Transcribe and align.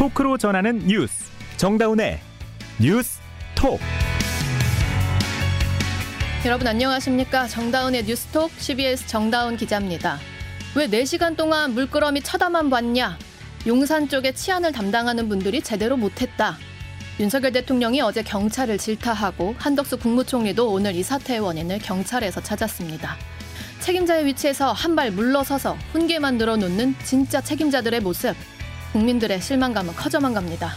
토크로 0.00 0.38
전하는 0.38 0.78
뉴스 0.86 1.30
정다운의 1.58 2.20
뉴스 2.80 3.20
톡 3.54 3.78
여러분 6.46 6.66
안녕하십니까 6.66 7.46
정다운의 7.46 8.04
뉴스톡 8.06 8.50
CBS 8.50 9.06
정다운 9.06 9.58
기자입니다. 9.58 10.18
왜 10.74 10.86
4시간 10.86 11.36
동안 11.36 11.74
물끄러미 11.74 12.22
쳐다만 12.22 12.70
봤냐? 12.70 13.18
용산 13.66 14.08
쪽에 14.08 14.32
치안을 14.32 14.72
담당하는 14.72 15.28
분들이 15.28 15.60
제대로 15.60 15.98
못했다. 15.98 16.56
윤석열 17.20 17.52
대통령이 17.52 18.00
어제 18.00 18.22
경찰을 18.22 18.78
질타하고 18.78 19.54
한덕수 19.58 19.98
국무총리도 19.98 20.72
오늘 20.72 20.94
이 20.94 21.02
사태의 21.02 21.40
원인을 21.40 21.78
경찰에서 21.78 22.42
찾았습니다. 22.42 23.16
책임자의 23.80 24.24
위치에서 24.24 24.72
한 24.72 24.96
발 24.96 25.10
물러서서 25.10 25.76
훈계 25.92 26.20
만들어 26.20 26.56
놓는 26.56 26.94
진짜 27.04 27.42
책임자들의 27.42 28.00
모습. 28.00 28.34
국민들의 28.92 29.40
실망감은 29.40 29.94
커져만 29.94 30.34
갑니다. 30.34 30.72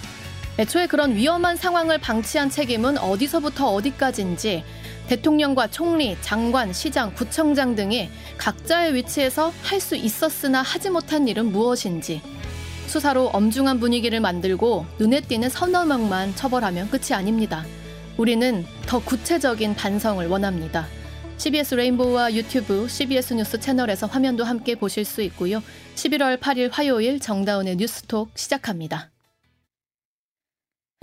애초에 0.59 0.85
그런 0.85 1.16
위험한 1.16 1.55
상황을 1.55 1.98
방치한 1.98 2.49
책임은 2.52 2.99
어디서부터 2.99 3.73
어디까지인지 3.73 4.63
대통령과 5.08 5.67
총리, 5.67 6.16
장관, 6.21 6.71
시장, 6.71 7.13
구청장 7.13 7.76
등이 7.76 8.09
각자의 8.38 8.94
위치에서 8.94 9.52
할 9.63 9.80
수 9.81 9.95
있었으나 9.95 10.62
하지 10.62 10.90
못한 10.90 11.27
일은 11.27 11.52
무엇인지 11.52 12.21
수사로 12.88 13.27
엄중한 13.34 13.80
분위기를 13.80 14.20
만들고 14.20 14.85
눈에 14.99 15.21
띄는 15.21 15.49
서너 15.49 15.85
명만 15.85 16.35
처벌하면 16.35 16.90
끝이 16.90 17.13
아닙니다. 17.13 17.66
우리는 18.18 18.66
더 18.85 18.99
구체적인 18.99 19.76
반성을 19.76 20.26
원합니다. 20.27 20.85
CBS 21.43 21.75
레인보우와 21.75 22.33
유튜브 22.35 22.88
CBS 22.88 23.33
뉴스 23.33 23.59
채널에서 23.59 24.07
화면도 24.07 24.45
함께 24.45 24.75
보실 24.75 25.03
수 25.03 25.21
있고요. 25.23 25.61
11월 25.95 26.39
8일 26.39 26.70
화요일 26.71 27.20
정다운의 27.20 27.76
뉴스톡 27.76 28.29
시작합니다. 28.34 29.12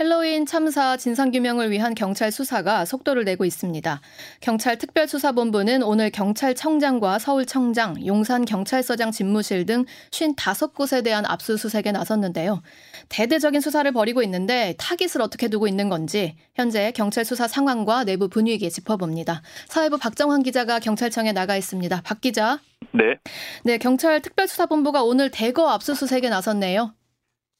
헬로윈 0.01 0.47
참사 0.47 0.97
진상규명을 0.97 1.69
위한 1.69 1.93
경찰 1.93 2.31
수사가 2.31 2.85
속도를 2.85 3.23
내고 3.23 3.45
있습니다. 3.45 4.01
경찰 4.39 4.79
특별수사본부는 4.79 5.83
오늘 5.83 6.09
경찰청장과 6.09 7.19
서울청장, 7.19 8.03
용산경찰서장 8.07 9.11
집무실 9.11 9.67
등 9.67 9.85
55곳에 10.09 11.03
대한 11.03 11.23
압수수색에 11.27 11.91
나섰는데요. 11.91 12.63
대대적인 13.09 13.61
수사를 13.61 13.91
벌이고 13.91 14.23
있는데 14.23 14.73
타깃을 14.79 15.21
어떻게 15.21 15.49
두고 15.49 15.67
있는 15.67 15.87
건지 15.87 16.35
현재 16.55 16.91
경찰 16.95 17.23
수사 17.23 17.47
상황과 17.47 18.03
내부 18.03 18.27
분위기 18.27 18.71
짚어봅니다. 18.71 19.43
사회부 19.67 19.99
박정환 19.99 20.41
기자가 20.41 20.79
경찰청에 20.79 21.31
나가 21.31 21.55
있습니다. 21.55 22.01
박 22.03 22.21
기자. 22.21 22.59
네. 22.93 23.19
네, 23.63 23.77
경찰 23.77 24.19
특별수사본부가 24.21 25.03
오늘 25.03 25.29
대거 25.29 25.69
압수수색에 25.69 26.27
나섰네요. 26.29 26.95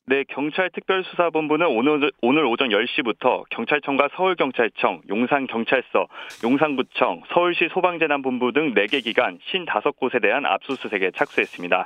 네, 0.08 0.24
경찰 0.28 0.70
특별수사본부는 0.72 1.68
오늘, 1.68 2.12
오늘 2.22 2.46
오전 2.46 2.70
10시부터 2.70 3.44
경찰청과 3.52 4.10
서울경찰청, 4.16 5.04
용산경찰서, 5.08 6.08
용산구청, 6.44 7.22
서울시 7.32 7.70
소방재난본부 7.72 8.52
등 8.52 8.74
4개 8.74 9.04
기관 9.04 9.38
55곳에 9.38 10.20
대한 10.22 10.46
압수수색에 10.46 11.12
착수했습니다. 11.16 11.86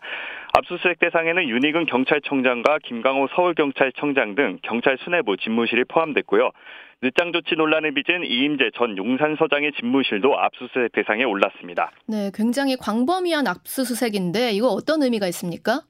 압수수색 0.58 1.00
대상에는 1.00 1.50
윤희근 1.50 1.86
경찰청장과 1.88 2.80
김강호 2.86 3.28
서울경찰청장 3.36 4.36
등 4.36 4.60
경찰 4.64 4.98
수뇌부 5.04 5.36
집무실이 5.38 5.84
포함됐고요. 5.84 6.52
늦장 7.04 7.34
조치 7.34 7.56
논란을 7.56 7.94
빚은 7.94 8.24
이임재 8.26 8.72
전 8.76 8.98
용산서장의 8.98 9.74
집무실도 9.74 10.40
압수수색 10.40 10.94
대상에 10.94 11.26
올랐습니다. 11.26 11.92
네, 12.08 12.32
굉장히 12.34 12.78
광범위한 12.78 13.46
압수수색인데 13.46 14.52
이거 14.54 14.70
어떤 14.70 15.04
의미가 15.04 15.28
있습니까? 15.28 15.82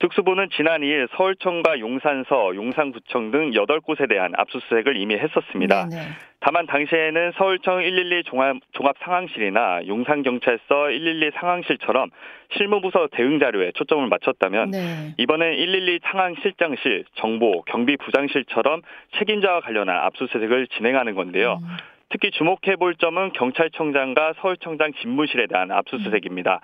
특수부는 0.00 0.48
지난 0.56 0.80
2일 0.80 1.08
서울청과 1.14 1.78
용산서, 1.78 2.54
용산구청 2.54 3.30
등 3.30 3.50
8곳에 3.50 4.08
대한 4.08 4.32
압수수색을 4.34 4.96
이미 4.96 5.14
했었습니다. 5.14 5.88
네네. 5.88 6.02
다만 6.40 6.66
당시에는 6.66 7.32
서울청 7.36 7.80
112 7.80 8.24
종합, 8.24 8.56
종합 8.72 8.96
상황실이나 9.04 9.86
용산경찰서 9.86 10.88
112 10.88 11.32
상황실처럼 11.38 12.10
실무부서 12.56 13.08
대응 13.12 13.38
자료에 13.38 13.72
초점을 13.74 14.06
맞췄다면 14.08 14.70
네. 14.70 15.14
이번엔 15.18 15.56
112 15.56 16.00
상황실장실, 16.02 17.04
정보, 17.16 17.60
경비부장실처럼 17.64 18.80
책임자와 19.18 19.60
관련한 19.60 19.96
압수수색을 19.98 20.68
진행하는 20.68 21.14
건데요. 21.14 21.58
음. 21.62 21.76
특히 22.10 22.30
주목해 22.32 22.76
볼 22.78 22.96
점은 22.96 23.32
경찰청장과 23.32 24.34
서울청장 24.40 24.92
집무실에 25.00 25.46
대한 25.46 25.70
압수수색입니다. 25.70 26.60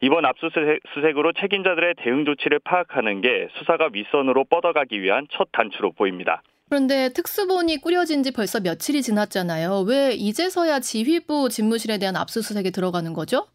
이번 0.00 0.24
압수수색으로 0.26 1.32
책임자들의 1.40 1.94
대응 1.98 2.24
조치를 2.24 2.60
파악하는 2.60 3.20
게 3.20 3.48
수사가 3.58 3.90
윗선으로 3.92 4.44
뻗어가기 4.44 5.00
위한 5.00 5.26
첫 5.30 5.48
단추로 5.52 5.92
보입니다. 5.92 6.42
그런데 6.68 7.08
특수본이 7.14 7.78
꾸려진 7.78 8.22
지 8.22 8.30
벌써 8.32 8.60
며칠이 8.60 9.02
지났잖아요. 9.02 9.84
왜 9.88 10.12
이제서야 10.12 10.80
지휘부 10.80 11.48
집무실에 11.48 11.98
대한 11.98 12.14
압수수색에 12.16 12.70
들어가는 12.70 13.12
거죠? 13.14 13.46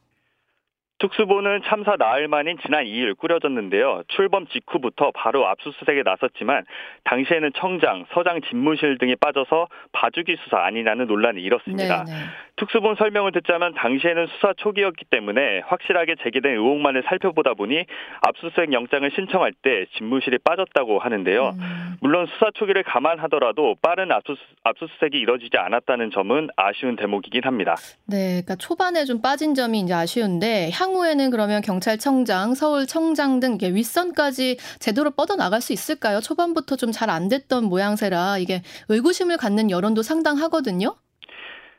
특수부는 1.00 1.62
참사 1.66 1.96
나흘 1.98 2.28
만인 2.28 2.58
지난 2.64 2.86
2일 2.86 3.18
꾸려졌는데요. 3.18 4.04
출범 4.10 4.48
직후부터 4.48 5.12
바로 5.12 5.48
압수수색에 5.48 6.04
나섰지만 6.04 6.64
당시에는 7.04 7.52
청장, 7.56 8.06
서장 8.14 8.42
집무실 8.42 8.98
등이 8.98 9.16
빠져서 9.18 9.68
봐주기 9.92 10.38
수사 10.44 10.60
아니냐는 10.64 11.08
논란이 11.08 11.42
일었습니다. 11.42 12.04
네네. 12.06 12.20
네. 12.56 12.66
특수본 12.66 12.96
설명을 12.98 13.32
듣자면 13.34 13.74
당시에는 13.74 14.28
수사 14.28 14.54
초기였기 14.58 15.06
때문에 15.10 15.62
확실하게 15.66 16.16
제기된 16.24 16.54
의혹만을 16.54 17.04
살펴보다 17.08 17.54
보니 17.54 17.86
압수수색 18.22 18.72
영장을 18.74 19.10
신청할 19.16 19.54
때 19.62 19.86
집무실이 19.98 20.38
빠졌다고 20.44 21.00
하는데요. 21.00 21.50
음. 21.60 21.96
물론 22.02 22.26
수사 22.28 22.52
초기를 22.54 22.84
감안하더라도 22.84 23.76
빠른 23.82 24.12
압수, 24.12 24.36
압수수색이 24.64 25.20
이뤄지지 25.20 25.58
않았다는 25.58 26.12
점은 26.12 26.50
아쉬운 26.56 26.96
대목이긴 26.96 27.44
합니다. 27.46 27.76
네, 28.08 28.42
그러니까 28.44 28.56
초반에 28.56 29.06
좀 29.06 29.22
빠진 29.22 29.56
점이 29.56 29.80
이제 29.82 29.94
아쉬운데 29.94 30.70
향후에는 30.74 31.32
그러면 31.32 31.62
경찰청장, 31.62 32.54
서울청장 32.54 33.40
등 33.40 33.58
윗선까지 33.62 34.58
제대로 34.80 35.12
뻗어 35.12 35.36
나갈 35.36 35.62
수 35.62 35.74
있을까요? 35.74 36.20
초반부터 36.22 36.76
좀 36.78 36.92
잘 36.92 37.10
안 37.10 37.28
됐던 37.28 37.66
모양새라 37.66 38.38
이게 38.38 38.62
의구심을 38.90 39.38
갖는 39.38 39.70
여론도 39.72 40.04
상당하거든요. 40.04 40.96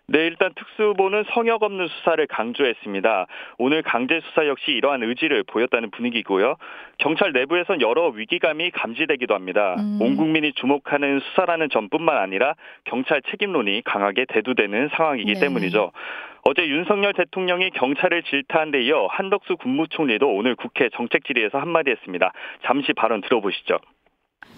네, 0.06 0.26
일단 0.26 0.52
특수보는 0.54 1.24
성역 1.32 1.62
없는 1.62 1.88
수사를 1.88 2.26
강조했습니다. 2.26 3.26
오늘 3.56 3.82
강제 3.82 4.20
수사 4.20 4.46
역시 4.46 4.72
이러한 4.72 5.02
의지를 5.02 5.44
보였다는 5.44 5.90
분위기고요. 5.90 6.56
경찰 6.98 7.32
내부에선 7.32 7.80
여러 7.80 8.08
위기감이 8.08 8.70
감지되기도 8.72 9.34
합니다. 9.34 9.76
음. 9.78 9.98
온 10.02 10.16
국민이 10.16 10.52
주목하는 10.52 11.20
수사라는 11.20 11.70
점뿐만 11.70 12.18
아니라 12.18 12.54
경찰 12.84 13.22
책임론이 13.30 13.82
강하게 13.84 14.26
대두되는 14.28 14.90
상황이기 14.94 15.34
네. 15.34 15.40
때문이죠. 15.40 15.90
어제 16.46 16.66
윤석열 16.68 17.14
대통령이 17.14 17.70
경찰을 17.70 18.22
질타한 18.24 18.72
데 18.72 18.82
이어 18.82 19.06
한덕수 19.06 19.56
국무총리도 19.56 20.28
오늘 20.28 20.54
국회 20.54 20.90
정책 20.94 21.24
질의에서 21.24 21.58
한마디 21.58 21.90
했습니다. 21.90 22.32
잠시 22.66 22.92
발언 22.92 23.22
들어보시죠. 23.22 23.78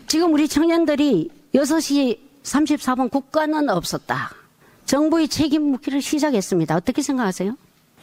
지금 0.08 0.34
우리 0.34 0.48
청년들이 0.48 1.28
6시 1.54 2.18
34분 2.42 3.12
국가는 3.12 3.68
없었다. 3.70 4.45
정부의 4.86 5.28
책임 5.28 5.70
묻기를 5.70 6.00
시작했습니다. 6.00 6.76
어떻게 6.76 7.02
생각하세요? 7.02 7.56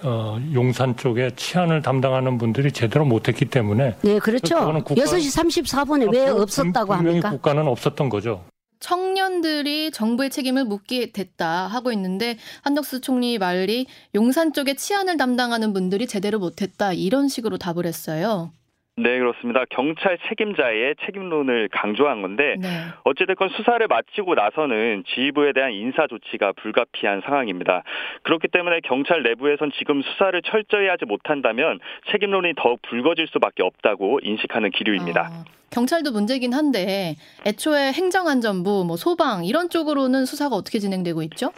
어, 0.03 0.37
용산 0.53 0.97
쪽에 0.97 1.31
치안을 1.35 1.81
담당하는 1.81 2.37
분들이 2.37 2.71
제대로 2.71 3.05
못했기 3.05 3.45
때문에. 3.45 3.95
네, 4.01 4.19
그렇죠. 4.19 4.55
국가, 4.83 4.95
6시 4.95 5.63
34분에 5.63 6.13
왜 6.13 6.27
없었다고 6.27 6.93
합니까? 6.93 7.29
국가는 7.31 7.65
없었던 7.65 8.09
거죠. 8.09 8.43
청년들이 8.81 9.91
정부의 9.91 10.29
책임을 10.29 10.65
묻게 10.65 11.13
됐다 11.13 11.67
하고 11.67 11.93
있는데 11.93 12.37
한덕수 12.63 12.99
총리 12.99 13.37
말이 13.37 13.87
용산 14.13 14.51
쪽에 14.51 14.75
치안을 14.75 15.15
담당하는 15.15 15.71
분들이 15.71 16.05
제대로 16.05 16.37
못했다 16.37 16.91
이런 16.91 17.29
식으로 17.29 17.57
답을 17.57 17.85
했어요. 17.85 18.51
네, 18.95 19.17
그렇습니다. 19.17 19.63
경찰 19.71 20.19
책임자의 20.29 20.95
책임론을 21.03 21.69
강조한 21.71 22.21
건데 22.21 22.55
네. 22.59 22.67
어찌됐건 23.03 23.49
수사를 23.49 23.85
마치고 23.87 24.35
나서는 24.35 25.03
지휘부에 25.07 25.53
대한 25.53 25.71
인사 25.71 26.05
조치가 26.05 26.53
불가피한 26.61 27.21
상황입니다. 27.25 27.83
그렇기 28.21 28.49
때문에 28.49 28.81
경찰 28.83 29.23
내부에선 29.23 29.71
지금 29.79 30.03
수사를 30.03 30.39
철저히 30.43 30.87
하지 30.89 31.05
못한다면 31.05 31.79
책임론이 32.11 32.53
더욱 32.55 32.83
불거질 32.83 33.27
수밖에 33.33 33.63
없다고 33.63 34.19
인식하는 34.21 34.69
기류입니다. 34.69 35.21
아, 35.21 35.43
경찰도 35.71 36.11
문제긴 36.11 36.53
한데 36.53 37.15
애초에 37.47 37.93
행정안전부, 37.93 38.85
뭐 38.85 38.95
소방 38.95 39.45
이런 39.45 39.69
쪽으로는 39.69 40.25
수사가 40.25 40.55
어떻게 40.55 40.77
진행되고 40.77 41.23
있죠? 41.23 41.49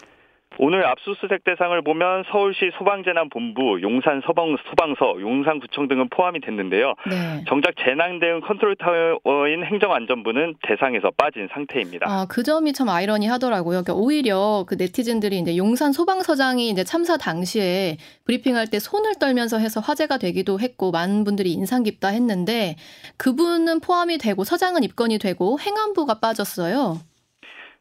오늘 0.57 0.85
압수수색 0.85 1.43
대상을 1.43 1.81
보면 1.81 2.23
서울시 2.31 2.71
소방재난본부, 2.77 3.81
용산 3.81 4.21
서방, 4.25 4.55
소방서, 4.69 5.19
용산구청 5.19 5.87
등은 5.87 6.09
포함이 6.09 6.39
됐는데요. 6.41 6.93
네. 7.09 7.43
정작 7.47 7.73
재난 7.83 8.19
대응 8.19 8.41
컨트롤타워인 8.41 9.63
행정안전부는 9.65 10.55
대상에서 10.63 11.11
빠진 11.17 11.47
상태입니다. 11.51 12.07
아, 12.09 12.25
그 12.29 12.43
점이 12.43 12.73
참 12.73 12.89
아이러니하더라고요. 12.89 13.83
그러니까 13.83 13.93
오히려 13.93 14.65
그 14.67 14.75
네티즌들이 14.75 15.39
이제 15.39 15.57
용산 15.57 15.91
소방서장이 15.91 16.69
이제 16.69 16.83
참사 16.83 17.17
당시에 17.17 17.97
브리핑할 18.25 18.67
때 18.67 18.79
손을 18.79 19.15
떨면서 19.19 19.59
해서 19.59 19.79
화제가 19.79 20.17
되기도 20.17 20.59
했고 20.59 20.91
많은 20.91 21.23
분들이 21.23 21.51
인상 21.51 21.83
깊다 21.83 22.09
했는데 22.09 22.75
그분은 23.17 23.81
포함이 23.81 24.17
되고 24.17 24.43
서장은 24.43 24.83
입건이 24.83 25.19
되고 25.19 25.59
행안부가 25.59 26.19
빠졌어요. 26.19 26.97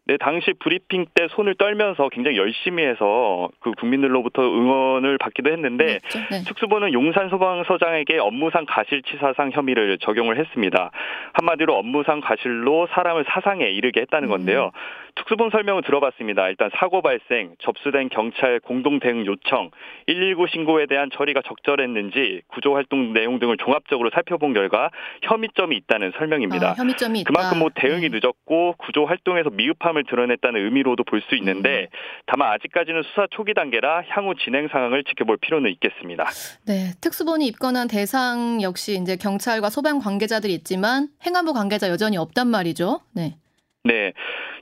네, 0.07 0.19
당시 0.19 0.53
브리핑 0.59 1.07
때 1.15 1.29
손을 1.31 1.55
떨면서 1.55 2.11
굉장히 2.11 2.37
열심히 2.37 2.85
해서 2.85 3.49
그 3.61 3.73
국민들로부터 3.73 4.43
응원을 4.43 5.17
받기도 5.17 5.51
했는데 5.51 5.99
네. 6.31 6.45
특수부는 6.47 6.93
용산 6.93 7.31
소방서장에게 7.31 8.19
업무상 8.19 8.67
가실치사상 8.69 9.53
혐의를 9.53 9.97
적용을 9.99 10.39
했습니다. 10.39 10.91
한마디로 11.33 11.75
업무상 11.75 12.21
가실로 12.21 12.87
사람을 12.93 13.25
사상에 13.29 13.65
이르게 13.65 14.03
했다는 14.03 14.29
건데요. 14.29 14.73
음. 14.75 15.04
특수본 15.17 15.51
설명을 15.51 15.83
들어봤습니다. 15.83 16.49
일단 16.49 16.71
사고 16.79 17.03
발생, 17.03 17.55
접수된 17.61 18.09
경찰 18.09 18.61
공동 18.61 19.01
대응 19.01 19.27
요청, 19.27 19.71
119 20.07 20.47
신고에 20.53 20.87
대한 20.87 21.11
처리가 21.13 21.43
적절했는지 21.47 22.43
구조 22.49 22.75
활동 22.75 23.13
내용 23.13 23.39
등을 23.39 23.57
종합적으로 23.57 24.11
살펴본 24.13 24.53
결과 24.55 24.91
혐의점이 25.23 25.77
있다는 25.77 26.13
설명입니다. 26.19 26.71
아, 26.71 26.75
혐의점이 26.75 27.21
있다. 27.21 27.33
그만큼 27.33 27.59
뭐 27.59 27.71
대응이 27.75 28.09
네. 28.11 28.21
늦었고 28.21 28.75
구조 28.79 29.05
활동에서 29.07 29.51
미흡함을 29.51 30.05
드러냈다는 30.05 30.65
의미로도 30.65 31.03
볼 31.05 31.25
수 31.25 31.37
있는데 31.37 31.83
음. 31.83 31.87
다만 32.27 32.53
아직까지는 32.53 33.03
수사 33.03 33.27
초기 33.31 33.55
단계라 33.55 34.03
향후 34.09 34.35
진행 34.35 34.69
상황을 34.69 35.05
지켜볼 35.05 35.39
필요는 35.39 35.71
있겠습니다. 35.73 36.27
네, 36.67 36.93
특수본이 37.01 37.47
입건한 37.47 37.89
대상 37.89 38.61
역시 38.61 38.99
이제 39.01 39.17
경찰과 39.17 39.71
소방 39.71 40.01
관계자들이 40.01 40.53
있지만 40.55 41.09
행안부 41.25 41.55
관계자 41.55 41.89
여전히 41.89 42.19
없단 42.19 42.49
말이죠. 42.49 43.01
네. 43.15 43.37
네. 43.85 44.13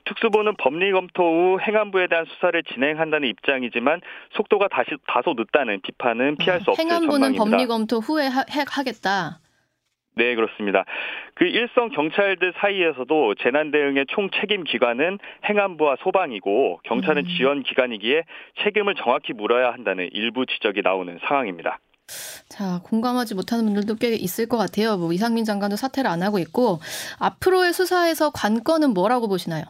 특수부는 0.05 0.55
법리 0.57 0.91
검토 0.91 1.23
후 1.23 1.59
행안부에 1.61 2.07
대한 2.07 2.25
수사를 2.25 2.61
진행한다는 2.63 3.27
입장이지만 3.29 4.01
속도가 4.33 4.67
다시 4.67 4.91
다소 5.07 5.33
늦다는 5.37 5.81
비판은 5.81 6.37
피할 6.37 6.61
수 6.61 6.71
없을 6.71 6.83
행안부는 6.83 7.33
전망입니다. 7.33 7.45
법리 7.45 7.67
검토 7.67 7.97
후에 7.99 8.27
하, 8.27 8.43
하겠다. 8.67 9.39
네, 10.15 10.35
그렇습니다. 10.35 10.85
그 11.33 11.45
일선 11.45 11.89
경찰들 11.89 12.53
사이에서도 12.57 13.35
재난 13.41 13.71
대응의 13.71 14.05
총 14.09 14.29
책임 14.39 14.63
기관은 14.63 15.17
행안부와 15.49 15.97
소방이고 16.03 16.81
경찰은 16.83 17.25
음. 17.25 17.29
지원 17.35 17.63
기관이기에 17.63 18.23
책임을 18.63 18.95
정확히 18.95 19.33
물어야 19.33 19.71
한다는 19.71 20.09
일부 20.11 20.45
지적이 20.45 20.81
나오는 20.83 21.17
상황입니다. 21.27 21.79
자, 22.47 22.79
공감하지 22.83 23.33
못하는 23.33 23.65
분들도 23.65 23.95
꽤 23.95 24.13
있을 24.13 24.47
것 24.47 24.57
같아요. 24.57 24.97
뭐 24.97 25.13
이상민 25.13 25.45
장관도 25.45 25.77
사퇴를 25.77 26.09
안 26.09 26.21
하고 26.21 26.37
있고 26.37 26.79
앞으로의 27.19 27.73
수사에서 27.73 28.29
관건은 28.31 28.93
뭐라고 28.93 29.27
보시나요? 29.27 29.63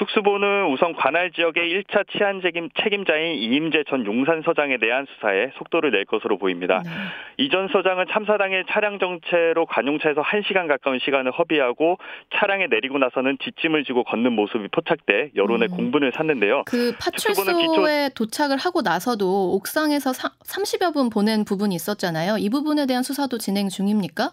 특수부는 0.00 0.72
우선 0.72 0.94
관할 0.94 1.30
지역의 1.30 1.84
1차 1.84 2.08
치안 2.10 2.40
책임, 2.40 2.70
책임 2.82 3.04
자인 3.04 3.36
이임재 3.36 3.84
전 3.88 4.06
용산 4.06 4.42
서장에 4.42 4.78
대한 4.78 5.06
수사에 5.14 5.50
속도를 5.58 5.90
낼 5.90 6.06
것으로 6.06 6.38
보입니다. 6.38 6.80
네. 6.82 6.90
이전 7.36 7.68
서장은 7.68 8.06
참사 8.10 8.38
당일 8.38 8.64
차량 8.70 8.98
정체로 8.98 9.66
관용차에서 9.66 10.22
1시간 10.22 10.68
가까운 10.68 10.98
시간을 10.98 11.32
허비하고 11.32 11.98
차량에 12.34 12.68
내리고 12.68 12.98
나서는 12.98 13.36
뒷짐을 13.38 13.84
지고 13.84 14.02
걷는 14.04 14.32
모습이 14.32 14.68
포착돼 14.68 15.32
여론의 15.36 15.68
음. 15.70 15.76
공분을 15.76 16.12
샀는데요. 16.16 16.64
그 16.64 16.94
파출소에 16.98 18.08
기초... 18.08 18.24
도착을 18.24 18.56
하고 18.56 18.80
나서도 18.80 19.54
옥상에서 19.56 20.12
30여 20.12 20.94
분 20.94 21.10
보낸 21.10 21.44
부분이 21.44 21.74
있었잖아요. 21.74 22.38
이 22.38 22.48
부분에 22.48 22.86
대한 22.86 23.02
수사도 23.02 23.36
진행 23.36 23.68
중입니까? 23.68 24.32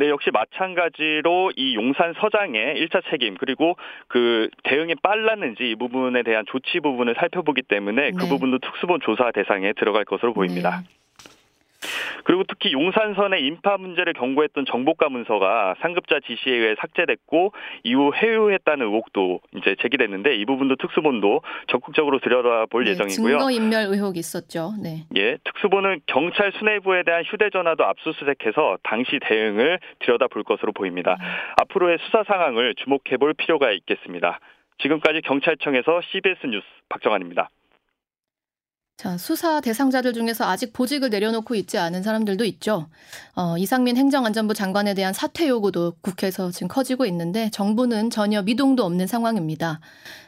네, 0.00 0.08
역시 0.08 0.30
마찬가지로 0.32 1.52
이 1.56 1.74
용산 1.74 2.14
서장의 2.14 2.74
1차 2.76 3.02
책임 3.10 3.36
그리고 3.36 3.76
그 4.08 4.48
대응이 4.64 4.94
빨랐는지 5.02 5.72
이 5.72 5.74
부분에 5.74 6.22
대한 6.22 6.46
조치 6.46 6.80
부분을 6.80 7.14
살펴보기 7.18 7.60
때문에 7.60 8.12
그 8.12 8.16
네. 8.16 8.18
그 8.18 8.26
부분도 8.26 8.60
특수본 8.60 9.00
조사 9.02 9.30
대상에 9.30 9.74
들어갈 9.74 10.06
것으로 10.06 10.32
보입니다. 10.32 10.80
네. 10.80 10.99
그리고 12.24 12.44
특히 12.44 12.72
용산선의 12.72 13.44
인파 13.44 13.76
문제를 13.76 14.12
경고했던 14.12 14.66
정보가 14.66 15.08
문서가 15.08 15.74
상급자 15.80 16.20
지시에 16.20 16.54
의해 16.54 16.74
삭제됐고 16.78 17.52
이후 17.84 18.12
회유했다는 18.14 18.86
의혹도 18.86 19.40
이제 19.56 19.74
제기됐는데 19.80 20.36
이 20.36 20.44
부분도 20.44 20.76
특수본도 20.76 21.42
적극적으로 21.68 22.20
들여다볼 22.20 22.84
네, 22.84 22.90
예정이고요. 22.90 23.38
증거 23.38 23.50
인멸 23.50 23.86
의혹이 23.86 24.18
있었죠. 24.18 24.74
네. 24.82 25.06
예, 25.16 25.38
특수본은 25.44 26.00
경찰 26.06 26.52
수뇌부에 26.58 27.02
대한 27.04 27.24
휴대전화도 27.24 27.84
압수수색해서 27.84 28.78
당시 28.82 29.18
대응을 29.20 29.78
들여다볼 30.00 30.44
것으로 30.44 30.72
보입니다. 30.72 31.16
음. 31.20 31.26
앞으로의 31.62 31.98
수사 32.02 32.24
상황을 32.24 32.74
주목해볼 32.76 33.34
필요가 33.34 33.70
있겠습니다. 33.72 34.38
지금까지 34.78 35.20
경찰청에서 35.22 36.00
CBS 36.10 36.46
뉴스 36.46 36.66
박정환입니다. 36.88 37.50
자, 39.00 39.16
수사 39.16 39.62
대상자들 39.62 40.12
중에서 40.12 40.44
아직 40.44 40.74
보직을 40.74 41.08
내려놓고 41.08 41.54
있지 41.54 41.78
않은 41.78 42.02
사람들도 42.02 42.44
있죠. 42.44 42.86
어, 43.34 43.56
이상민 43.56 43.96
행정안전부 43.96 44.52
장관에 44.52 44.92
대한 44.92 45.14
사퇴 45.14 45.48
요구도 45.48 45.94
국회에서 46.02 46.50
지금 46.50 46.68
커지고 46.68 47.06
있는데 47.06 47.48
정부는 47.48 48.10
전혀 48.10 48.42
미동도 48.42 48.84
없는 48.84 49.06
상황입니다. 49.06 49.80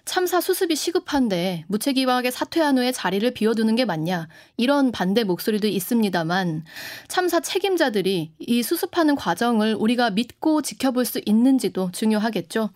참사 0.06 0.40
수습이 0.40 0.74
시급한데 0.74 1.66
무책임하게 1.68 2.30
사퇴한 2.30 2.78
후에 2.78 2.92
자리를 2.92 3.30
비워두는 3.32 3.76
게 3.76 3.84
맞냐 3.84 4.28
이런 4.56 4.90
반대 4.90 5.22
목소리도 5.22 5.68
있습니다만 5.68 6.64
참사 7.08 7.40
책임자들이 7.40 8.32
이 8.38 8.62
수습하는 8.62 9.16
과정을 9.16 9.76
우리가 9.78 10.08
믿고 10.08 10.62
지켜볼 10.62 11.04
수 11.04 11.20
있는지도 11.26 11.90
중요하겠죠. 11.92 12.70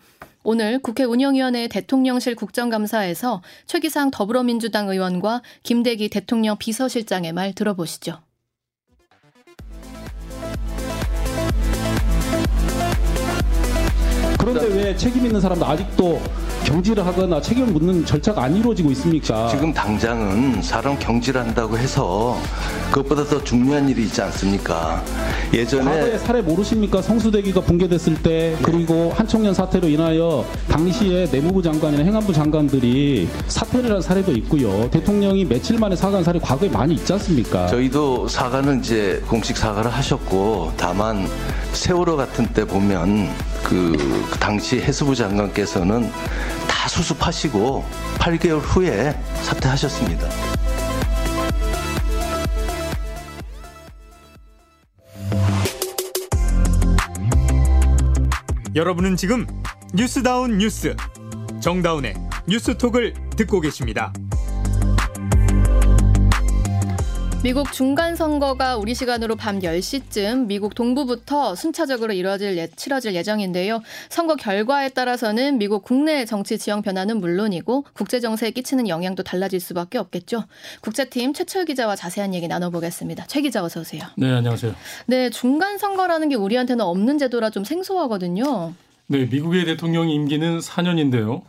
오늘 0.49 0.79
국회 0.79 1.03
운영위원회 1.03 1.67
대통령실 1.67 2.35
국정감사에서 2.35 3.41
최기상 3.65 4.11
더불어민주당 4.11 4.87
의원과 4.87 5.41
김대기 5.63 6.07
대통령 6.07 6.57
비서실장의 6.57 7.33
말 7.33 7.51
들어보시죠. 7.51 8.21
그런데 14.39 14.67
왜 14.67 14.95
책임 14.95 15.25
있는 15.25 15.41
사람도 15.41 15.65
아직도 15.65 16.21
경질을 16.67 17.05
하거나 17.05 17.39
책임을 17.39 17.71
묻는 17.71 18.05
절차가 18.05 18.43
안 18.43 18.53
이루어지고 18.57 18.91
있습니까? 18.91 19.47
지금 19.47 19.73
당장은 19.73 20.61
사람 20.61 20.99
경질한다고 20.99 21.77
해서 21.77 22.37
그것보다 22.91 23.23
더 23.23 23.41
중요한 23.41 23.87
일이 23.87 24.03
있지 24.03 24.21
않습니까? 24.21 25.01
예전에 25.53 25.85
과거에 25.85 26.17
사례 26.17 26.41
모르십니까? 26.41 27.01
성수대기가 27.01 27.61
붕괴됐을 27.61 28.15
때 28.15 28.57
그리고 28.61 29.13
한청년 29.15 29.53
사태로 29.53 29.87
인하여 29.87 30.45
당시에 30.67 31.29
내무부 31.31 31.63
장관이나 31.63 32.03
행안부 32.03 32.33
장관들이 32.33 33.29
사퇴를 33.47 33.93
한 33.93 34.01
사례도 34.01 34.33
있고요. 34.33 34.89
대통령이 34.91 35.45
며칠 35.45 35.79
만에 35.79 35.95
사과한 35.95 36.25
사례 36.25 36.37
과거에 36.37 36.67
많이 36.67 36.95
있지 36.95 37.13
않습니까? 37.13 37.67
저희도 37.67 38.27
사과는 38.27 38.81
이제 38.81 39.23
공식 39.29 39.55
사과를 39.55 39.89
하셨고 39.89 40.73
다만 40.75 41.29
세월호 41.77 42.17
같은 42.17 42.47
때 42.47 42.65
보면 42.65 43.29
그, 43.63 43.95
그 44.31 44.39
당시 44.39 44.79
해수부 44.81 45.15
장관께서는 45.15 46.11
다 46.67 46.89
수습하시고 46.89 47.85
8개월 48.17 48.59
후에 48.61 49.11
사퇴하셨습니다. 49.43 50.27
여러분은 58.75 59.15
지금 59.15 59.45
뉴스다운 59.93 60.57
뉴스 60.57 60.95
정다운의 61.61 62.15
뉴스톡을 62.47 63.13
듣고 63.35 63.61
계십니다. 63.61 64.11
미국 67.47 67.71
중간선거가 67.71 68.75
우리 68.75 68.93
시간으로 68.93 69.37
밤 69.37 69.59
10시쯤 69.59 70.47
미국 70.47 70.75
동부부터 70.75 71.55
순차적으로 71.55 72.11
이뤄질 72.11 72.57
예, 72.57 72.67
치러질 72.67 73.15
예정인데요. 73.15 73.81
선거 74.09 74.35
결과에 74.35 74.89
따라서는 74.89 75.57
미국 75.57 75.81
국내 75.81 76.25
정치 76.25 76.57
지형 76.57 76.81
변화는 76.81 77.21
물론이고 77.21 77.85
국제 77.93 78.19
정세에 78.19 78.51
끼치는 78.51 78.89
영향도 78.89 79.23
달라질 79.23 79.61
수밖에 79.61 79.97
없겠죠. 79.97 80.43
국제팀 80.81 81.31
최철 81.31 81.63
기자와 81.63 81.95
자세한 81.95 82.33
얘기 82.33 82.49
나눠보겠습니다. 82.49 83.27
최 83.27 83.39
기자 83.39 83.63
어서 83.63 83.79
오세요. 83.79 84.03
네, 84.17 84.29
안녕하세요. 84.29 84.75
네, 85.05 85.29
중간선거라는 85.29 86.27
게 86.27 86.35
우리한테는 86.35 86.83
없는 86.83 87.17
제도라 87.17 87.49
좀 87.51 87.63
생소하거든요. 87.63 88.73
네, 89.07 89.23
미국의 89.23 89.63
대통령 89.63 90.09
임기는 90.09 90.59
4년인데요. 90.59 91.43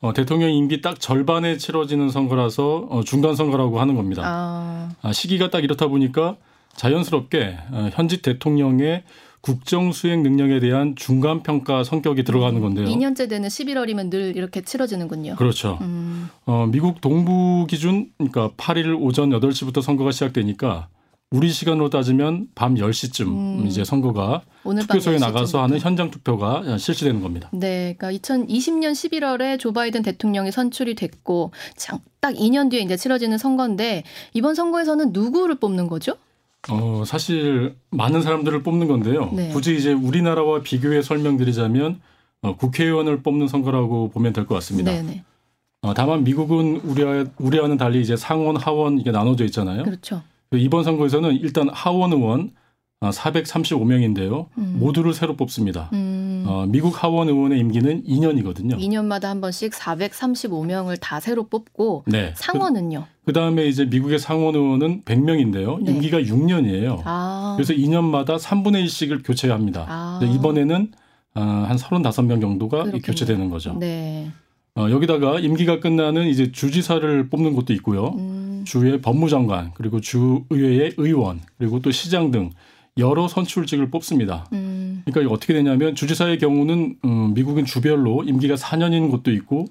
어, 0.00 0.14
대통령 0.14 0.50
임기 0.50 0.80
딱 0.80 0.98
절반에 0.98 1.58
치러지는 1.58 2.08
선거라서 2.08 2.86
어, 2.88 3.02
중간 3.04 3.36
선거라고 3.36 3.80
하는 3.80 3.96
겁니다. 3.96 4.22
아. 4.24 4.90
아, 5.02 5.12
시기가 5.12 5.50
딱 5.50 5.62
이렇다 5.62 5.88
보니까 5.88 6.36
자연스럽게 6.76 7.58
어, 7.72 7.90
현직 7.92 8.22
대통령의 8.22 9.02
국정 9.42 9.92
수행 9.92 10.22
능력에 10.22 10.60
대한 10.60 10.94
중간 10.96 11.42
평가 11.42 11.82
성격이 11.82 12.24
들어가는 12.24 12.60
건데요. 12.60 12.86
2년째 12.86 13.28
되는 13.28 13.48
11월이면 13.48 14.10
늘 14.10 14.36
이렇게 14.36 14.62
치러지는군요. 14.62 15.36
그렇죠. 15.36 15.78
음. 15.80 16.28
어, 16.46 16.66
미국 16.70 17.00
동부 17.00 17.66
기준 17.68 18.10
그러니까 18.18 18.50
8일 18.56 18.98
오전 19.00 19.30
8시부터 19.30 19.82
선거가 19.82 20.12
시작되니까 20.12 20.88
우리 21.32 21.48
시간으로 21.50 21.90
따지면 21.90 22.48
밤 22.56 22.74
10시쯤 22.74 23.26
음. 23.28 23.66
이제 23.66 23.84
선거가 23.84 24.42
투표소에 24.64 25.18
나가서 25.18 25.62
하는 25.62 25.78
현장 25.78 26.10
투표가 26.10 26.76
실시되는 26.76 27.20
겁니다. 27.20 27.48
네. 27.52 27.94
그러니까 27.96 28.10
2020년 28.12 28.90
11월에 28.92 29.56
조 29.60 29.72
바이든 29.72 30.02
대통령이 30.02 30.50
선출이 30.50 30.96
됐고 30.96 31.52
딱 32.18 32.34
2년 32.34 32.68
뒤에 32.68 32.80
이제 32.80 32.96
치러지는 32.96 33.38
선거인데 33.38 34.02
이번 34.34 34.56
선거에서는 34.56 35.12
누구를 35.12 35.54
뽑는 35.54 35.86
거죠? 35.86 36.16
어, 36.68 37.04
사실 37.06 37.76
많은 37.90 38.22
사람들을 38.22 38.64
뽑는 38.64 38.88
건데요. 38.88 39.30
네. 39.32 39.50
굳이 39.50 39.76
이제 39.76 39.92
우리나라와 39.92 40.62
비교해 40.62 41.00
설명드리자면 41.00 42.00
어, 42.42 42.56
국회의원을 42.56 43.22
뽑는 43.22 43.46
선거라고 43.46 44.10
보면 44.10 44.32
될 44.32 44.46
것 44.46 44.56
같습니다. 44.56 44.90
네네. 44.90 45.22
어, 45.82 45.94
다만 45.94 46.24
미국은 46.24 46.80
우리와, 46.82 47.26
우리와는 47.38 47.76
달리 47.76 48.00
이제 48.02 48.16
상원, 48.16 48.56
하원 48.56 48.98
이게 48.98 49.12
나눠져 49.12 49.44
있잖아요. 49.44 49.84
그렇죠. 49.84 50.22
이번 50.58 50.82
선거에서는 50.82 51.36
일단 51.36 51.68
하원 51.72 52.12
의원 52.12 52.50
435명인데요. 53.00 54.48
음. 54.58 54.76
모두를 54.78 55.14
새로 55.14 55.34
뽑습니다. 55.36 55.88
음. 55.94 56.44
어, 56.46 56.66
미국 56.68 57.02
하원 57.02 57.28
의원의 57.28 57.58
임기는 57.60 58.02
2년이거든요. 58.04 58.76
2년마다 58.78 59.24
한 59.24 59.40
번씩 59.40 59.72
435명을 59.72 60.98
다 61.00 61.18
새로 61.20 61.44
뽑고 61.46 62.04
네. 62.06 62.34
상원은요? 62.36 63.06
그, 63.24 63.32
다음에 63.32 63.66
이제 63.66 63.84
미국의 63.84 64.18
상원 64.18 64.54
의원은 64.54 65.02
100명인데요. 65.04 65.82
네. 65.82 65.92
임기가 65.92 66.18
6년이에요. 66.18 67.00
아. 67.04 67.54
그래서 67.56 67.72
2년마다 67.72 68.38
3분의 68.38 68.84
1씩을 68.84 69.22
교체합니다. 69.24 69.86
아. 69.88 70.20
이번에는 70.22 70.90
어, 71.36 71.40
한 71.40 71.76
35명 71.76 72.40
정도가 72.40 72.82
그렇군요. 72.82 73.02
교체되는 73.02 73.50
거죠. 73.50 73.76
네. 73.78 74.30
어, 74.74 74.90
여기다가 74.90 75.38
임기가 75.38 75.80
끝나는 75.80 76.26
이제 76.26 76.52
주지사를 76.52 77.28
뽑는 77.28 77.54
곳도 77.54 77.72
있고요. 77.74 78.08
음. 78.18 78.49
주의 78.64 79.00
법무장관 79.00 79.72
그리고 79.74 80.00
주의회의 80.00 80.92
의원 80.96 81.40
그리고 81.58 81.80
또 81.80 81.90
시장 81.90 82.30
등 82.30 82.50
여러 82.98 83.28
선출직을 83.28 83.90
뽑습니다. 83.90 84.46
음. 84.52 85.02
그러니까 85.06 85.32
어떻게 85.34 85.54
되냐면 85.54 85.94
주지사의 85.94 86.38
경우는 86.38 86.96
음, 87.04 87.34
미국은 87.34 87.64
주별로 87.64 88.22
임기가 88.24 88.54
4년인 88.56 89.10
곳도 89.10 89.30
있고 89.32 89.66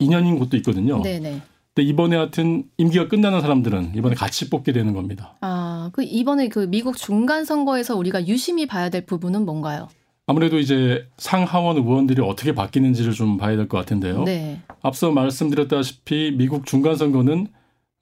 2년인 0.00 0.38
곳도 0.38 0.56
있거든요. 0.58 1.00
네네. 1.02 1.40
근데 1.74 1.88
이번에 1.88 2.16
하여튼 2.16 2.64
임기가 2.76 3.08
끝나는 3.08 3.40
사람들은 3.40 3.92
이번에 3.96 4.14
같이 4.14 4.48
뽑게 4.50 4.72
되는 4.72 4.92
겁니다. 4.92 5.34
아, 5.40 5.90
그 5.92 6.02
이번에 6.02 6.48
그 6.48 6.66
미국 6.68 6.96
중간 6.96 7.44
선거에서 7.44 7.96
우리가 7.96 8.26
유심히 8.28 8.66
봐야 8.66 8.90
될 8.90 9.06
부분은 9.06 9.44
뭔가요? 9.44 9.88
아무래도 10.26 10.58
이제 10.58 11.06
상하원 11.18 11.76
의원들이 11.76 12.22
어떻게 12.22 12.54
바뀌는지를 12.54 13.12
좀 13.12 13.36
봐야 13.36 13.56
될 13.56 13.68
것 13.68 13.76
같은데요. 13.78 14.24
네. 14.24 14.60
앞서 14.82 15.10
말씀드렸다시피 15.10 16.34
미국 16.36 16.66
중간 16.66 16.96
선거는 16.96 17.48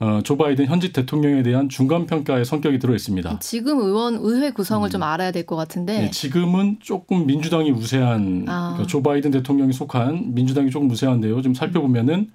어, 0.02 0.20
조 0.22 0.36
바이든 0.36 0.66
현직 0.66 0.92
대통령에 0.92 1.44
대한 1.44 1.68
중간 1.68 2.06
평가의 2.06 2.44
성격이 2.44 2.80
들어 2.80 2.92
있습니다. 2.92 3.38
지금 3.38 3.78
의원 3.78 4.16
의회 4.20 4.50
구성을 4.50 4.88
음. 4.88 4.90
좀 4.90 5.02
알아야 5.04 5.30
될 5.30 5.46
것 5.46 5.54
같은데. 5.54 6.00
네, 6.00 6.10
지금은 6.10 6.78
조금 6.80 7.24
민주당이 7.24 7.70
우세한 7.70 8.46
아. 8.48 8.70
그러니까 8.72 8.86
조 8.88 9.00
바이든 9.00 9.30
대통령이 9.30 9.72
속한 9.72 10.34
민주당이 10.34 10.70
조금 10.70 10.90
우세한데요. 10.90 11.40
좀 11.42 11.54
살펴보면은 11.54 12.30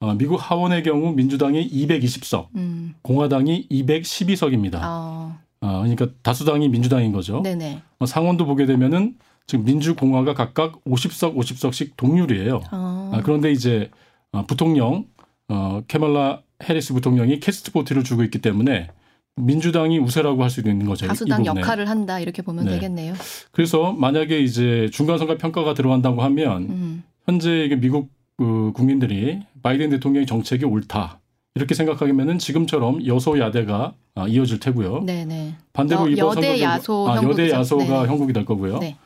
어, 0.00 0.14
미국 0.14 0.36
하원의 0.36 0.82
경우 0.82 1.12
민주당이 1.12 1.68
220석, 1.70 2.46
음. 2.54 2.94
공화당이 3.02 3.68
212석입니다. 3.70 4.78
아. 4.80 5.38
어, 5.60 5.68
그러니까 5.80 6.06
다수당이 6.22 6.70
민주당인 6.70 7.12
거죠. 7.12 7.42
네네. 7.42 7.82
어, 7.98 8.06
상원도 8.06 8.46
보게 8.46 8.64
되면은 8.64 9.16
지금 9.46 9.66
민주공화가 9.66 10.32
각각 10.32 10.82
50석 10.84 11.36
50석씩 11.36 11.96
동률이에요. 11.98 12.62
아. 12.70 13.10
아, 13.12 13.20
그런데 13.22 13.52
이제 13.52 13.90
어, 14.32 14.46
부통령 14.46 15.04
어, 15.48 15.82
캐멀라 15.86 16.40
해리스 16.68 16.92
부통령이 16.94 17.40
캐스트 17.40 17.72
보트를 17.72 18.04
주고 18.04 18.22
있기 18.24 18.40
때문에 18.40 18.88
민주당이 19.36 19.98
우세라고 19.98 20.42
할수 20.42 20.60
있는 20.60 20.86
거죠. 20.86 21.06
다수당 21.06 21.46
역할을 21.46 21.88
한다 21.88 22.20
이렇게 22.20 22.42
보면 22.42 22.66
네. 22.66 22.72
되겠네요. 22.72 23.14
그래서 23.52 23.92
만약에 23.92 24.40
이제 24.40 24.88
중간선거 24.92 25.38
평가가 25.38 25.74
들어간다고 25.74 26.22
하면 26.22 26.62
음. 26.62 27.04
현재 27.24 27.76
미국 27.80 28.10
그 28.36 28.72
국민들이 28.74 29.40
바이든 29.62 29.90
대통령의 29.90 30.26
정책이 30.26 30.64
옳다 30.64 31.20
이렇게 31.54 31.74
생각하면은 31.74 32.38
지금처럼 32.38 33.06
여소야대가 33.06 33.94
아, 34.14 34.26
이어질 34.26 34.60
테고요. 34.60 35.02
네네. 35.04 35.54
반대로 35.72 36.06
여, 36.06 36.08
이번 36.08 36.36
여대 36.38 36.62
야소 36.62 37.08
아, 37.08 37.22
여대 37.22 37.50
야소가 37.50 37.84
네네. 37.84 38.08
형국이 38.08 38.32
될 38.32 38.44
거고요. 38.44 38.78
네. 38.78 38.96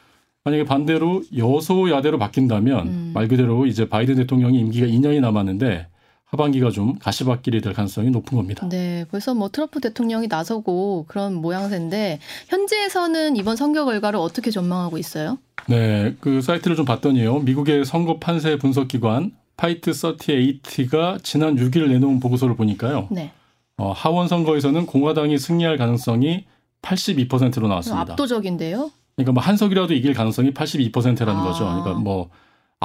만약에 0.45 0.65
반대로 0.65 1.23
여소야대로 1.37 2.19
바뀐다면 2.19 2.87
음. 2.87 3.11
말 3.15 3.29
그대로 3.29 3.67
이제 3.67 3.89
바이든 3.89 4.17
대통령이 4.17 4.59
임기가 4.61 4.87
2년이 4.87 5.21
남았는데 5.21 5.89
하반기가 6.35 6.71
좀 6.71 6.99
가시밭길이 6.99 7.61
될 7.61 7.73
가능성이 7.73 8.11
높은 8.11 8.37
겁니다. 8.37 8.69
네, 8.69 9.05
벌써 9.11 9.35
뭐 9.35 9.49
트럼프 9.49 9.81
대통령이 9.81 10.27
나서고 10.27 11.07
그런 11.09 11.35
모양새인데 11.35 12.19
현재에서는 12.49 13.37
이번 13.37 13.57
선거 13.57 13.85
결과를 13.85 14.19
어떻게 14.19 14.51
전망하고 14.51 14.99
있어요? 14.99 15.39
네, 15.69 16.15
그 16.21 16.43
사이트를 16.43 16.77
좀 16.77 16.85
봤더니요. 16.85 17.41
미국의 17.41 17.85
선거 17.85 18.19
판세 18.19 18.59
분석 18.59 18.89
기관 18.89 19.33
FiveThirtyEight가 19.57 21.23
지난 21.23 21.57
6일 21.57 21.89
내놓은 21.89 22.19
보고서를 22.19 22.57
보니까요. 22.57 23.09
네. 23.11 23.31
어, 23.77 23.93
하원 23.93 24.29
선거에서는 24.29 24.87
공화당이 24.87 25.39
승리할 25.39 25.79
가능성이 25.79 26.45
82%로 26.83 27.69
나왔습니다. 27.69 28.13
압도적인데요? 28.13 28.91
그러니까 29.17 29.33
뭐 29.33 29.43
한석이라도 29.43 29.95
이길 29.95 30.13
가능성이 30.15 30.53
82%라는 30.53 31.41
아. 31.41 31.45
거죠. 31.45 31.65
그러니까 31.65 31.95
뭐 31.95 32.31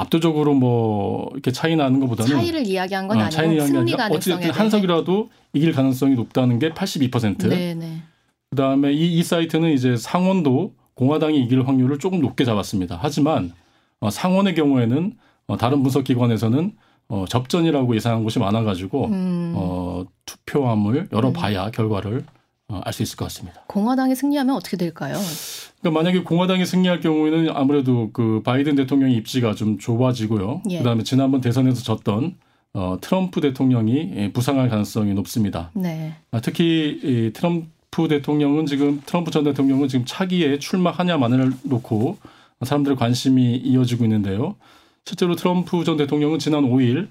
압도적으로 0.00 0.54
뭐 0.54 1.28
이렇게 1.32 1.50
차이 1.52 1.76
나는 1.76 2.00
것보다는 2.00 2.30
차이를 2.30 2.66
이야기한 2.66 3.08
건 3.08 3.18
어, 3.18 3.20
아니고 3.22 3.66
승리 3.66 3.92
가능성이 3.92 4.16
어쨌든 4.16 4.50
한석이라도 4.50 5.30
이길 5.52 5.72
가능성이 5.72 6.14
높다는 6.14 6.58
게 6.58 6.70
82%. 6.70 7.48
네네. 7.48 8.02
그다음에 8.50 8.92
이, 8.92 9.18
이 9.18 9.22
사이트는 9.22 9.70
이제 9.72 9.96
상원도 9.96 10.74
공화당이 10.94 11.40
이길 11.42 11.66
확률을 11.66 11.98
조금 11.98 12.20
높게 12.20 12.44
잡았습니다. 12.44 12.98
하지만 13.00 13.52
어, 14.00 14.10
상원의 14.10 14.54
경우에는 14.54 15.14
어, 15.46 15.56
다른 15.56 15.82
분석 15.82 16.04
기관에서는 16.04 16.72
어, 17.08 17.24
접전이라고 17.28 17.94
예상한 17.96 18.22
곳이 18.22 18.38
많아가지고 18.38 19.06
음. 19.06 19.52
어, 19.56 20.04
투표함을 20.26 21.08
열어봐야 21.12 21.66
음. 21.66 21.70
결과를 21.72 22.18
어, 22.18 22.39
알 22.84 22.92
수 22.92 23.02
있을 23.02 23.16
것 23.16 23.24
같습니다. 23.26 23.62
공화당이 23.66 24.14
승리하면 24.14 24.54
어떻게 24.54 24.76
될까요? 24.76 25.16
그러니까 25.80 26.00
만약에 26.00 26.22
공화당이 26.22 26.66
승리할 26.66 27.00
경우에는 27.00 27.50
아무래도 27.54 28.10
그 28.12 28.42
바이든 28.44 28.76
대통령의 28.76 29.16
입지가 29.16 29.54
좀 29.54 29.78
좁아지고요. 29.78 30.62
예. 30.70 30.78
그다음에 30.78 31.02
지난번 31.02 31.40
대선에서 31.40 31.82
졌던 31.82 32.36
어, 32.74 32.98
트럼프 33.00 33.40
대통령이 33.40 34.12
예, 34.16 34.32
부상할 34.32 34.68
가능성이 34.68 35.14
높습니다. 35.14 35.70
네. 35.74 36.14
아, 36.30 36.40
특히 36.40 37.00
이 37.02 37.32
트럼프 37.32 38.08
대통령은 38.08 38.66
지금 38.66 39.00
트럼프 39.04 39.30
전 39.30 39.44
대통령은 39.44 39.88
지금 39.88 40.04
차기에 40.04 40.58
출마하냐만을 40.58 41.52
놓고 41.64 42.18
사람들의 42.62 42.96
관심이 42.96 43.56
이어지고 43.56 44.04
있는데요. 44.04 44.54
실제로 45.04 45.34
트럼프 45.34 45.82
전 45.84 45.96
대통령은 45.96 46.38
지난 46.38 46.62
5일 46.64 47.08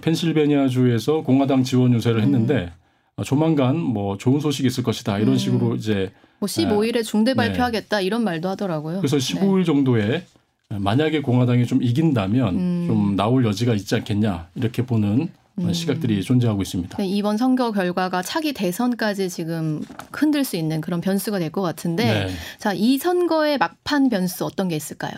펜실베니아주에서 0.00 1.22
공화당 1.22 1.62
지원 1.64 1.92
유세를 1.92 2.22
했는데 2.22 2.54
음. 2.54 2.83
어, 3.16 3.22
조만간 3.22 3.78
뭐 3.78 4.16
좋은 4.18 4.40
소식이 4.40 4.66
있을 4.66 4.82
것이다 4.82 5.18
이런 5.18 5.34
음. 5.34 5.38
식으로 5.38 5.76
이제 5.76 6.10
뭐 6.40 6.46
15일에 6.48 7.04
중대 7.04 7.32
네. 7.32 7.36
발표하겠다 7.36 7.98
네. 7.98 8.04
이런 8.04 8.24
말도 8.24 8.48
하더라고요. 8.48 8.98
그래서 8.98 9.16
15일 9.16 9.58
네. 9.58 9.64
정도에 9.64 10.26
만약에 10.70 11.22
공화당이 11.22 11.66
좀 11.66 11.82
이긴다면 11.82 12.54
음. 12.56 12.84
좀 12.88 13.16
나올 13.16 13.44
여지가 13.44 13.74
있지 13.74 13.94
않겠냐 13.94 14.48
이렇게 14.56 14.84
보는 14.84 15.28
음. 15.58 15.72
시각들이 15.72 16.20
존재하고 16.24 16.62
있습니다. 16.62 16.96
네, 16.96 17.06
이번 17.06 17.36
선거 17.36 17.70
결과가 17.70 18.22
차기 18.22 18.52
대선까지 18.52 19.28
지금 19.30 19.80
흔들 20.12 20.42
수 20.42 20.56
있는 20.56 20.80
그런 20.80 21.00
변수가 21.00 21.38
될 21.38 21.52
것 21.52 21.62
같은데, 21.62 22.26
네. 22.26 22.34
자, 22.58 22.72
이 22.72 22.98
선거의 22.98 23.58
막판 23.58 24.08
변수 24.08 24.44
어떤 24.44 24.66
게 24.66 24.74
있을까요? 24.74 25.12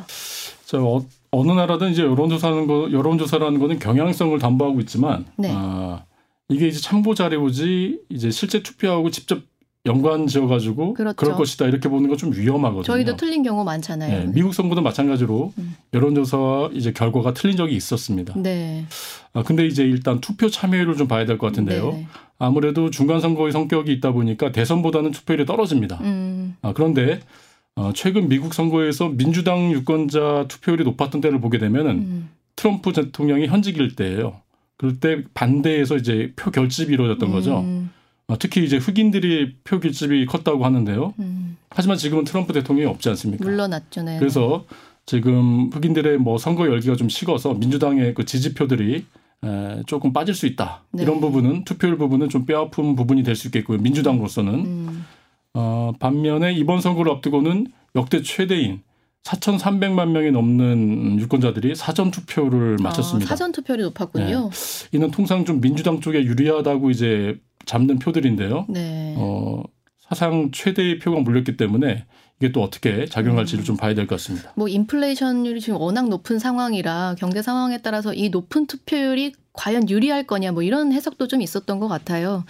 자, 0.67 0.77
어, 0.79 1.03
느 1.33 1.53
나라든 1.53 1.91
이제 1.91 2.03
여론조사하는 2.03 2.67
거, 2.67 2.93
여론조사라는 2.93 3.59
거는 3.59 3.79
경향성을 3.79 4.39
담보하고 4.39 4.81
있지만, 4.81 5.25
네. 5.37 5.51
아, 5.55 6.03
이게 6.49 6.69
이제 6.69 6.81
참고 6.81 7.15
자료지 7.15 8.01
이제 8.09 8.31
실제 8.31 8.63
투표하고 8.63 9.11
직접 9.11 9.41
연관 9.85 10.27
지어가지고 10.27 10.95
그렇죠. 10.95 11.17
그럴 11.17 11.37
것이다 11.37 11.67
이렇게 11.67 11.89
보는 11.89 12.09
건 12.09 12.19
좀 12.19 12.33
위험하거든요. 12.35 12.83
저희도 12.83 13.17
틀린 13.17 13.43
경우 13.45 13.63
많잖아요. 13.63 14.25
네, 14.25 14.33
미국 14.33 14.53
선거도 14.53 14.83
마찬가지로 14.83 15.53
음. 15.59 15.77
여론조사와 15.95 16.71
이제 16.73 16.93
결과가 16.93 17.35
틀린 17.35 17.57
적이 17.57 17.77
있었습니다. 17.77 18.35
네. 18.37 18.85
아 19.33 19.43
근데 19.45 19.65
이제 19.67 19.85
일단 19.85 20.21
투표 20.21 20.49
참여율을 20.51 20.97
좀 20.97 21.07
봐야 21.09 21.25
될 21.25 21.39
것 21.39 21.47
같은데요. 21.49 21.93
네 21.93 22.07
아무래도 22.39 22.91
중간 22.91 23.21
선거의 23.21 23.53
성격이 23.53 23.93
있다 23.93 24.13
보니까 24.13 24.51
대선보다는 24.53 25.13
투표율이 25.13 25.47
떨어집니다. 25.47 25.99
음. 26.03 26.57
아 26.63 26.73
그런데 26.73 27.21
어, 27.77 27.93
최근 27.95 28.29
미국 28.29 28.55
선거에서 28.55 29.09
민주당 29.11 29.71
유권자 29.71 30.47
투표율이 30.49 30.83
높았던 30.85 31.21
때를 31.21 31.41
보게 31.41 31.59
되면은 31.59 31.91
음. 31.91 32.29
트럼프 32.57 32.93
대통령이 32.93 33.47
현직일 33.47 33.95
때예요. 33.95 34.41
그럴 34.77 35.01
때 35.01 35.25
반대해서 35.35 35.97
이제 35.97 36.33
표 36.37 36.51
결집이 36.51 36.93
이루어졌던 36.93 37.31
거죠. 37.33 37.61
음. 37.61 37.91
어, 38.29 38.37
특히 38.39 38.65
이제 38.65 38.77
흑인들이 38.77 39.55
표 39.65 39.79
결집이 39.81 40.27
컸다고 40.27 40.65
하는데요. 40.65 41.15
음. 41.21 41.57
하지만 41.71 41.97
지금은 41.97 42.25
트럼프 42.25 42.53
대통령이 42.53 42.89
없지 42.91 43.09
않습니까? 43.11 43.45
물러났죠. 43.45 44.03
네. 44.03 44.19
그래서 44.19 44.65
지금 45.07 45.71
흑인들의 45.73 46.19
뭐 46.19 46.37
선거 46.37 46.67
열기가 46.67 46.97
좀 46.97 47.09
식어서 47.09 47.55
민주당의 47.55 48.15
그 48.15 48.25
지지표들이 48.25 49.05
에, 49.45 49.83
조금 49.87 50.13
빠질 50.13 50.35
수 50.35 50.47
있다. 50.47 50.83
네. 50.93 51.05
이런 51.05 51.21
부분은 51.21 51.65
투표율 51.65 51.97
부분은 51.99 52.29
좀 52.29 52.45
뼈아픈 52.47 52.97
부분이 52.97 53.23
될 53.23 53.37
수 53.37 53.49
있겠고요. 53.49 53.79
민주당으로서는 53.79 54.55
음. 54.55 55.05
어, 55.55 55.93
반면에 56.01 56.53
이번 56.53 56.81
선거를 56.81 57.13
앞두고는 57.13 57.69
역대 57.95 58.21
최대인 58.23 58.81
4,300만 59.27 60.11
명이 60.11 60.31
넘는 60.31 61.19
유권자들이 61.19 61.75
사전 61.75 62.11
투표를 62.11 62.77
아, 62.81 62.83
마쳤습니다. 62.83 63.27
아, 63.27 63.29
사전 63.31 63.51
투표율이 63.53 63.83
높았군요. 63.83 64.51
네. 64.51 64.89
이는 64.93 65.11
통상 65.11 65.45
좀 65.45 65.61
민주당 65.61 66.01
쪽에 66.01 66.23
유리하다고 66.25 66.91
이제 66.91 67.39
잡는 67.65 67.99
표들인데요. 67.99 68.67
네. 68.69 69.15
어, 69.19 69.63
사상 70.09 70.51
최대의 70.53 71.01
표가 71.01 71.21
몰렸기 71.21 71.57
때문에 71.57 72.05
이게 72.39 72.53
또 72.53 72.63
어떻게 72.63 73.07
작용할지를 73.07 73.63
음. 73.63 73.65
좀 73.65 73.77
봐야 73.77 73.95
될 73.95 74.07
것 74.07 74.17
같습니다. 74.17 74.53
뭐 74.55 74.69
인플레이션율이 74.69 75.61
지금 75.61 75.81
워낙 75.81 76.09
높은 76.09 76.39
상황이라 76.39 77.17
경제 77.19 77.43
상황에 77.43 77.79
따라서 77.79 78.15
이 78.15 78.29
높은 78.29 78.67
투표율이 78.67 79.33
과연 79.55 79.89
유리할 79.89 80.25
거냐 80.27 80.53
뭐 80.53 80.63
이런 80.63 80.93
해석도 80.93 81.27
좀 81.27 81.43
있었던 81.43 81.81
것 81.81 81.89
같아요. 81.89 82.45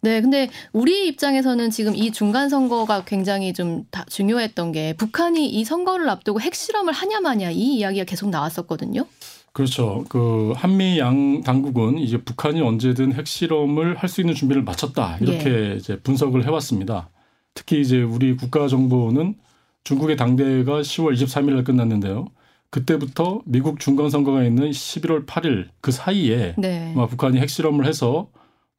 네, 0.00 0.20
근데 0.20 0.48
우리 0.72 1.08
입장에서는 1.08 1.70
지금 1.70 1.94
이 1.96 2.12
중간 2.12 2.48
선거가 2.48 3.04
굉장히 3.04 3.52
좀 3.52 3.84
중요했던 4.08 4.72
게 4.72 4.92
북한이 4.94 5.48
이 5.48 5.64
선거를 5.64 6.08
앞두고 6.08 6.40
핵실험을 6.40 6.92
하냐 6.92 7.20
마냐 7.20 7.50
이 7.50 7.76
이야기가 7.78 8.04
계속 8.04 8.30
나왔었거든요. 8.30 9.06
그렇죠. 9.52 10.04
그 10.08 10.52
한미 10.54 11.00
양 11.00 11.40
당국은 11.42 11.98
이제 11.98 12.16
북한이 12.18 12.60
언제든 12.60 13.12
핵실험을 13.14 13.96
할 13.96 14.08
수 14.08 14.20
있는 14.20 14.34
준비를 14.34 14.62
마쳤다 14.62 15.18
이렇게 15.20 15.50
예. 15.72 15.74
이제 15.76 15.98
분석을 15.98 16.46
해왔습니다. 16.46 17.08
특히 17.54 17.80
이제 17.80 18.00
우리 18.00 18.36
국가정보는 18.36 19.34
중국의 19.82 20.16
당대회가 20.16 20.80
10월 20.82 21.14
23일 21.14 21.54
날 21.54 21.64
끝났는데요. 21.64 22.28
그때부터 22.70 23.40
미국 23.46 23.80
중간 23.80 24.10
선거가 24.10 24.44
있는 24.44 24.70
11월 24.70 25.26
8일 25.26 25.68
그 25.80 25.90
사이에 25.90 26.54
네. 26.56 26.94
북한이 26.94 27.40
핵실험을 27.40 27.86
해서 27.86 28.28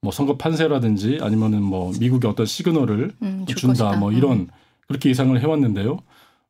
뭐 0.02 0.12
선거 0.12 0.38
판세라든지 0.38 1.20
아니면은 1.22 1.62
뭐 1.62 1.92
미국의 2.00 2.30
어떤 2.30 2.46
시그널을 2.46 3.12
음, 3.22 3.46
준다 3.48 3.86
것이다. 3.86 3.98
뭐 3.98 4.12
이런 4.12 4.32
음. 4.32 4.48
그렇게 4.88 5.10
예상을 5.10 5.40
해왔는데요. 5.40 6.00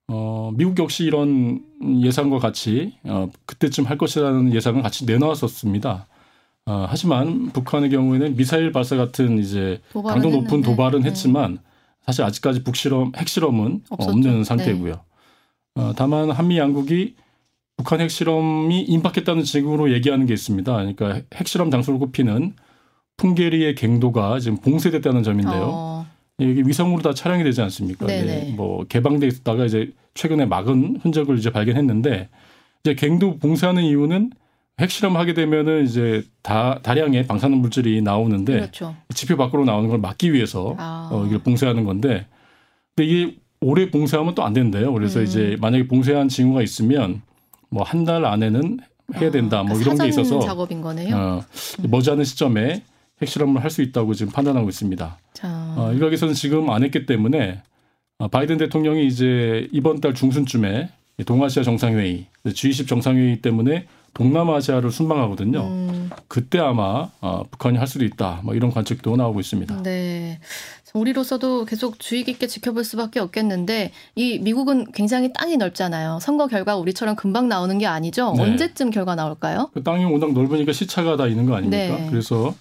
어, 0.07 0.51
미국 0.55 0.77
역시 0.79 1.03
이런 1.03 1.61
예상과 1.83 2.39
같이 2.39 2.93
어, 3.03 3.29
그때쯤 3.45 3.85
할 3.85 3.97
것이라는 3.97 4.53
예상을 4.53 4.81
같이 4.81 5.05
내놓았었습니다. 5.05 6.07
어, 6.65 6.85
하지만 6.87 7.51
북한의 7.51 7.89
경우에는 7.89 8.35
미사일 8.35 8.71
발사 8.71 8.95
같은 8.95 9.39
이제 9.39 9.81
강도 9.93 10.29
높은. 10.29 10.61
도발은 10.61 11.01
네. 11.01 11.07
했지만 11.09 11.59
사실 12.05 12.23
아직까지 12.23 12.63
북실험 12.63 13.13
핵실험은 13.15 13.83
없었죠. 13.89 14.11
없는 14.11 14.43
상태고요. 14.43 14.93
네. 14.93 15.81
어, 15.81 15.93
다만 15.95 16.31
한미 16.31 16.57
양국이 16.57 17.15
북한 17.77 18.01
핵실험이 18.01 18.81
임박했다는 18.81 19.43
징후로 19.43 19.93
얘기하는 19.93 20.25
게 20.25 20.33
있습니다. 20.33 20.71
그러니까 20.71 21.21
핵실험 21.33 21.71
장소를 21.71 21.99
꼽히는 21.99 22.53
풍계리의 23.19 23.75
갱도가 23.75 24.39
지금 24.39 24.57
봉쇄됐다는 24.57 25.23
점인데요. 25.23 25.69
어. 25.71 26.05
이게 26.39 26.63
위성으로 26.65 27.01
다 27.01 27.13
촬영이 27.13 27.43
되지 27.43 27.61
않습니까? 27.61 28.05
네, 28.07 28.53
뭐 28.55 28.85
개방돼 28.85 29.27
있다가 29.27 29.65
이제 29.65 29.91
최근에 30.13 30.45
막은 30.45 30.99
흔적을 31.03 31.37
이제 31.37 31.51
발견했는데 31.51 32.29
이제 32.83 32.93
갱도 32.95 33.37
봉쇄하는 33.39 33.83
이유는 33.83 34.31
핵실험 34.79 35.17
하게 35.17 35.33
되면은 35.33 35.83
이제 35.85 36.23
다 36.41 36.79
다량의 36.81 37.27
방사능 37.27 37.57
물질이 37.59 38.01
나오는데 38.01 38.53
그렇죠. 38.53 38.95
지표 39.13 39.35
밖으로 39.35 39.65
나오는 39.65 39.89
걸 39.89 39.99
막기 39.99 40.31
위해서 40.33 40.75
아. 40.77 41.09
어, 41.11 41.25
이걸 41.25 41.39
봉쇄하는 41.39 41.83
건데 41.83 42.25
근데 42.95 43.09
이게 43.09 43.35
오래 43.59 43.91
봉쇄하면 43.91 44.35
또 44.35 44.43
안 44.43 44.53
된대요. 44.53 44.93
그래서 44.93 45.19
음. 45.19 45.25
이제 45.25 45.57
만약에 45.59 45.87
봉쇄한 45.89 46.29
징후가 46.29 46.61
있으면 46.61 47.21
뭐 47.69 47.83
한 47.83 48.05
달 48.05 48.23
안에는 48.25 48.79
해야 49.15 49.29
된다. 49.31 49.59
아, 49.59 49.63
뭐 49.63 49.77
그러니까 49.77 50.05
이런 50.05 50.05
게 50.05 50.21
있어서 50.21 50.39
작업인 50.39 50.79
거네요. 50.81 51.13
어, 51.15 51.41
머지않은 51.89 52.23
시점에 52.23 52.83
핵실험을 53.21 53.63
할 53.63 53.69
수 53.69 53.81
있다고 53.81 54.13
지금 54.13 54.31
판단하고 54.31 54.67
있습니다. 54.69 55.17
자. 55.33 55.73
어, 55.77 55.91
일각에서는 55.93 56.33
지금 56.33 56.69
안 56.69 56.83
했기 56.83 57.05
때문에 57.05 57.61
어, 58.17 58.27
바이든 58.27 58.57
대통령이 58.57 59.05
이제 59.07 59.67
이번 59.71 60.01
달 60.01 60.13
중순쯤에 60.13 60.89
동아시아 61.25 61.63
정상회의, 61.63 62.27
G20 62.45 62.87
정상회의 62.87 63.41
때문에 63.41 63.85
동남아시아를 64.13 64.91
순방하거든요. 64.91 65.61
음. 65.61 66.09
그때 66.27 66.59
아마 66.59 67.09
어, 67.21 67.43
북한이 67.51 67.77
할 67.77 67.87
수도 67.87 68.05
있다. 68.05 68.41
뭐 68.43 68.55
이런 68.55 68.71
관측도 68.71 69.15
나오고 69.15 69.39
있습니다. 69.39 69.83
네. 69.83 70.39
우리로서도 70.93 71.65
계속 71.65 71.99
주의 71.99 72.23
깊게 72.23 72.47
지켜볼 72.47 72.83
수밖에 72.83 73.19
없겠는데 73.19 73.91
이 74.15 74.39
미국은 74.39 74.91
굉장히 74.91 75.31
땅이 75.33 75.57
넓잖아요. 75.57 76.17
선거 76.21 76.47
결과 76.47 76.75
우리처럼 76.77 77.15
금방 77.15 77.47
나오는 77.47 77.77
게 77.77 77.85
아니죠. 77.85 78.33
네. 78.35 78.41
언제쯤 78.43 78.89
결과 78.89 79.13
나올까요? 79.13 79.69
그 79.73 79.83
땅이 79.83 80.05
워낙 80.05 80.33
넓으니까 80.33 80.73
시차가 80.73 81.15
다 81.15 81.27
있는 81.27 81.45
거 81.45 81.55
아닙니까? 81.55 81.77
네. 81.97 82.07
그래서 82.09 82.55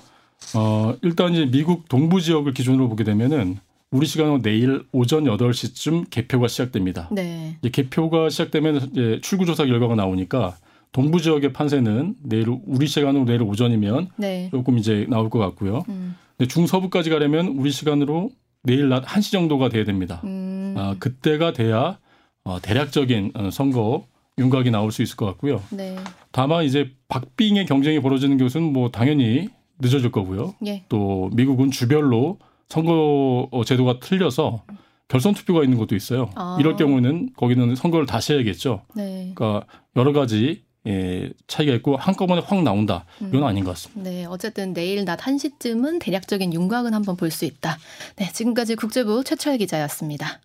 어, 0.54 0.94
일단 1.02 1.32
이제 1.34 1.46
미국 1.46 1.88
동부 1.88 2.20
지역을 2.20 2.54
기준으로 2.54 2.88
보게 2.88 3.04
되면은 3.04 3.58
우리 3.90 4.06
시간으로 4.06 4.42
내일 4.42 4.84
오전 4.92 5.24
8시쯤 5.24 6.10
개표가 6.10 6.48
시작됩니다. 6.48 7.08
네. 7.10 7.56
이제 7.60 7.70
개표가 7.70 8.28
시작되면 8.28 8.90
이제 8.92 9.20
출구조사 9.22 9.64
결과가 9.64 9.94
나오니까 9.94 10.56
동부 10.92 11.20
지역의 11.20 11.52
판세는 11.52 12.16
내일 12.22 12.46
우리 12.66 12.86
시간으로 12.86 13.24
내일 13.24 13.42
오전이면 13.42 14.10
네. 14.16 14.48
조금 14.50 14.78
이제 14.78 15.06
나올 15.08 15.30
것 15.30 15.38
같고요. 15.38 15.84
음. 15.88 16.16
근데 16.36 16.48
중서부까지 16.48 17.10
가려면 17.10 17.48
우리 17.48 17.70
시간으로 17.70 18.30
내일 18.62 18.88
낮 18.88 19.04
1시 19.04 19.32
정도가 19.32 19.68
돼야 19.68 19.84
됩니다. 19.84 20.20
음. 20.24 20.74
아, 20.76 20.96
그때가 20.98 21.52
돼야 21.52 21.98
어, 22.44 22.60
대략적인 22.60 23.32
어, 23.34 23.50
선거 23.50 24.06
윤곽이 24.38 24.70
나올 24.70 24.92
수 24.92 25.02
있을 25.02 25.16
것 25.16 25.26
같고요. 25.26 25.62
네. 25.70 25.96
다만 26.30 26.64
이제 26.64 26.90
박빙의 27.08 27.66
경쟁이 27.66 28.00
벌어지는 28.00 28.38
것은 28.38 28.62
뭐 28.62 28.90
당연히 28.90 29.48
늦어질 29.80 30.10
거고요. 30.10 30.54
예. 30.66 30.84
또 30.88 31.30
미국은 31.34 31.70
주별로 31.70 32.38
선거 32.68 33.48
제도가 33.64 34.00
틀려서 34.00 34.64
결선 35.08 35.34
투표가 35.34 35.62
있는 35.64 35.78
것도 35.78 35.96
있어요. 35.96 36.30
아. 36.34 36.56
이럴 36.60 36.76
경우는 36.76 37.30
거기는 37.36 37.74
선거를 37.74 38.06
다시 38.06 38.34
해야겠죠. 38.34 38.82
네. 38.94 39.32
그러니까 39.34 39.66
여러 39.96 40.12
가지 40.12 40.62
예, 40.86 41.30
차이가 41.46 41.74
있고 41.74 41.96
한꺼번에 41.96 42.40
확 42.44 42.62
나온다. 42.62 43.04
이건 43.20 43.42
음. 43.42 43.44
아닌 43.44 43.64
것 43.64 43.70
같습니다. 43.72 44.08
네, 44.10 44.24
어쨌든 44.24 44.72
내일 44.72 45.04
낮 45.04 45.18
1시쯤은 45.18 45.98
대략적인 46.00 46.54
윤곽은 46.54 46.94
한번 46.94 47.16
볼 47.16 47.30
수 47.30 47.44
있다. 47.44 47.78
네, 48.16 48.30
지금까지 48.32 48.74
국제부 48.74 49.22
최철 49.24 49.58
기자였습니다. 49.58 50.40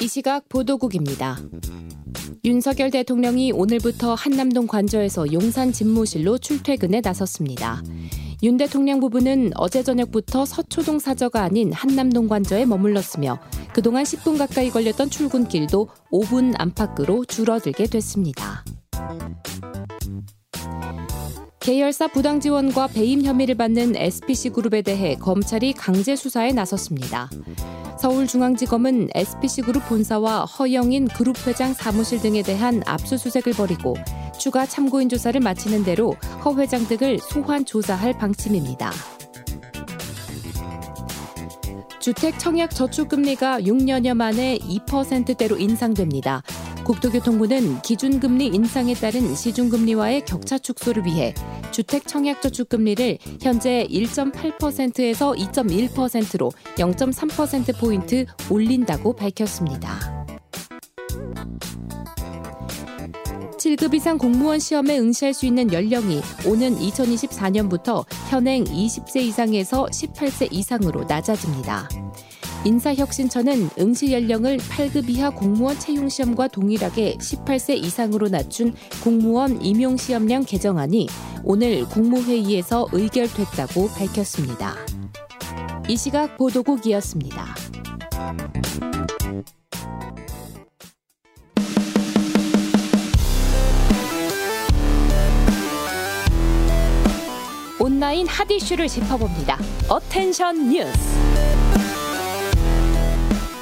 이 0.00 0.08
시각 0.08 0.48
보도국입니다. 0.48 1.38
윤석열 2.44 2.90
대통령이 2.90 3.52
오늘부터 3.52 4.14
한남동 4.14 4.66
관저에서 4.66 5.32
용산 5.32 5.72
집무실로 5.72 6.38
출퇴근에 6.38 7.00
나섰습니다. 7.02 7.82
윤 8.42 8.56
대통령 8.56 9.00
부부는 9.00 9.50
어제 9.56 9.82
저녁부터 9.82 10.44
서초동 10.44 10.98
사저가 11.00 11.42
아닌 11.42 11.72
한남동 11.72 12.28
관저에 12.28 12.64
머물렀으며 12.66 13.40
그동안 13.72 14.04
10분 14.04 14.38
가까이 14.38 14.70
걸렸던 14.70 15.10
출근길도 15.10 15.88
5분 16.12 16.54
안팎으로 16.56 17.24
줄어들게 17.24 17.86
됐습니다. 17.86 18.64
계열사 21.60 22.08
부당 22.08 22.40
지원과 22.40 22.86
배임 22.86 23.22
혐의를 23.22 23.56
받는 23.56 23.94
SPC 23.96 24.50
그룹에 24.50 24.82
대해 24.82 25.16
검찰이 25.16 25.74
강제 25.74 26.16
수사에 26.16 26.52
나섰습니다. 26.52 27.28
서울중앙지검은 27.98 29.08
SPC그룹 29.14 29.88
본사와 29.88 30.44
허영인 30.44 31.08
그룹 31.08 31.46
회장 31.46 31.74
사무실 31.74 32.20
등에 32.20 32.42
대한 32.42 32.82
압수수색을 32.86 33.54
벌이고 33.54 33.96
추가 34.38 34.66
참고인 34.66 35.08
조사를 35.08 35.40
마치는 35.40 35.84
대로 35.84 36.14
허 36.44 36.54
회장 36.54 36.86
등을 36.86 37.18
소환 37.18 37.64
조사할 37.64 38.16
방침입니다. 38.16 38.92
주택 41.98 42.38
청약 42.38 42.70
저축 42.70 43.08
금리가 43.08 43.60
6년여 43.60 44.14
만에 44.14 44.58
2%대로 44.58 45.58
인상됩니다. 45.58 46.42
국토교통부는 46.84 47.82
기준금리 47.82 48.46
인상에 48.46 48.94
따른 48.94 49.34
시중금리와의 49.34 50.24
격차 50.24 50.56
축소를 50.56 51.04
위해 51.04 51.34
주택 51.78 52.08
청약 52.08 52.42
저축 52.42 52.70
금리를 52.70 53.18
현재 53.40 53.86
1.8%에서 53.88 55.30
2.1%로 55.30 56.50
0.3%포인트 56.76 58.26
올린다고 58.50 59.14
밝혔습니다. 59.14 60.26
7급 63.58 63.94
이상 63.94 64.18
공무원 64.18 64.58
시험에 64.58 64.98
응시할 64.98 65.32
수 65.32 65.46
있는 65.46 65.72
연령이 65.72 66.20
오는 66.44 66.76
2024년부터 66.76 68.04
현행 68.28 68.64
20세 68.64 69.20
이상에서 69.20 69.86
18세 69.86 70.48
이상으로 70.50 71.04
낮아집니다. 71.04 71.88
인사혁신처는 72.64 73.70
응시 73.78 74.12
연령을 74.12 74.58
8급 74.58 75.08
이하 75.08 75.30
공무원 75.30 75.78
채용 75.78 76.08
시험과 76.08 76.48
동일하게 76.48 77.16
18세 77.18 77.76
이상으로 77.76 78.28
낮춘 78.28 78.74
공무원 79.02 79.64
임용 79.64 79.96
시험량 79.96 80.44
개정안이 80.44 81.08
오늘 81.44 81.84
국무회의에서 81.86 82.88
의결됐다고 82.92 83.88
밝혔습니다. 83.88 84.74
이 85.88 85.96
시각 85.96 86.36
보도국이었습니다. 86.36 87.54
온라인 97.80 98.26
핫 98.26 98.50
이슈를 98.50 98.88
짚어봅니다. 98.88 99.58
어텐션 99.88 100.68
뉴스. 100.68 101.37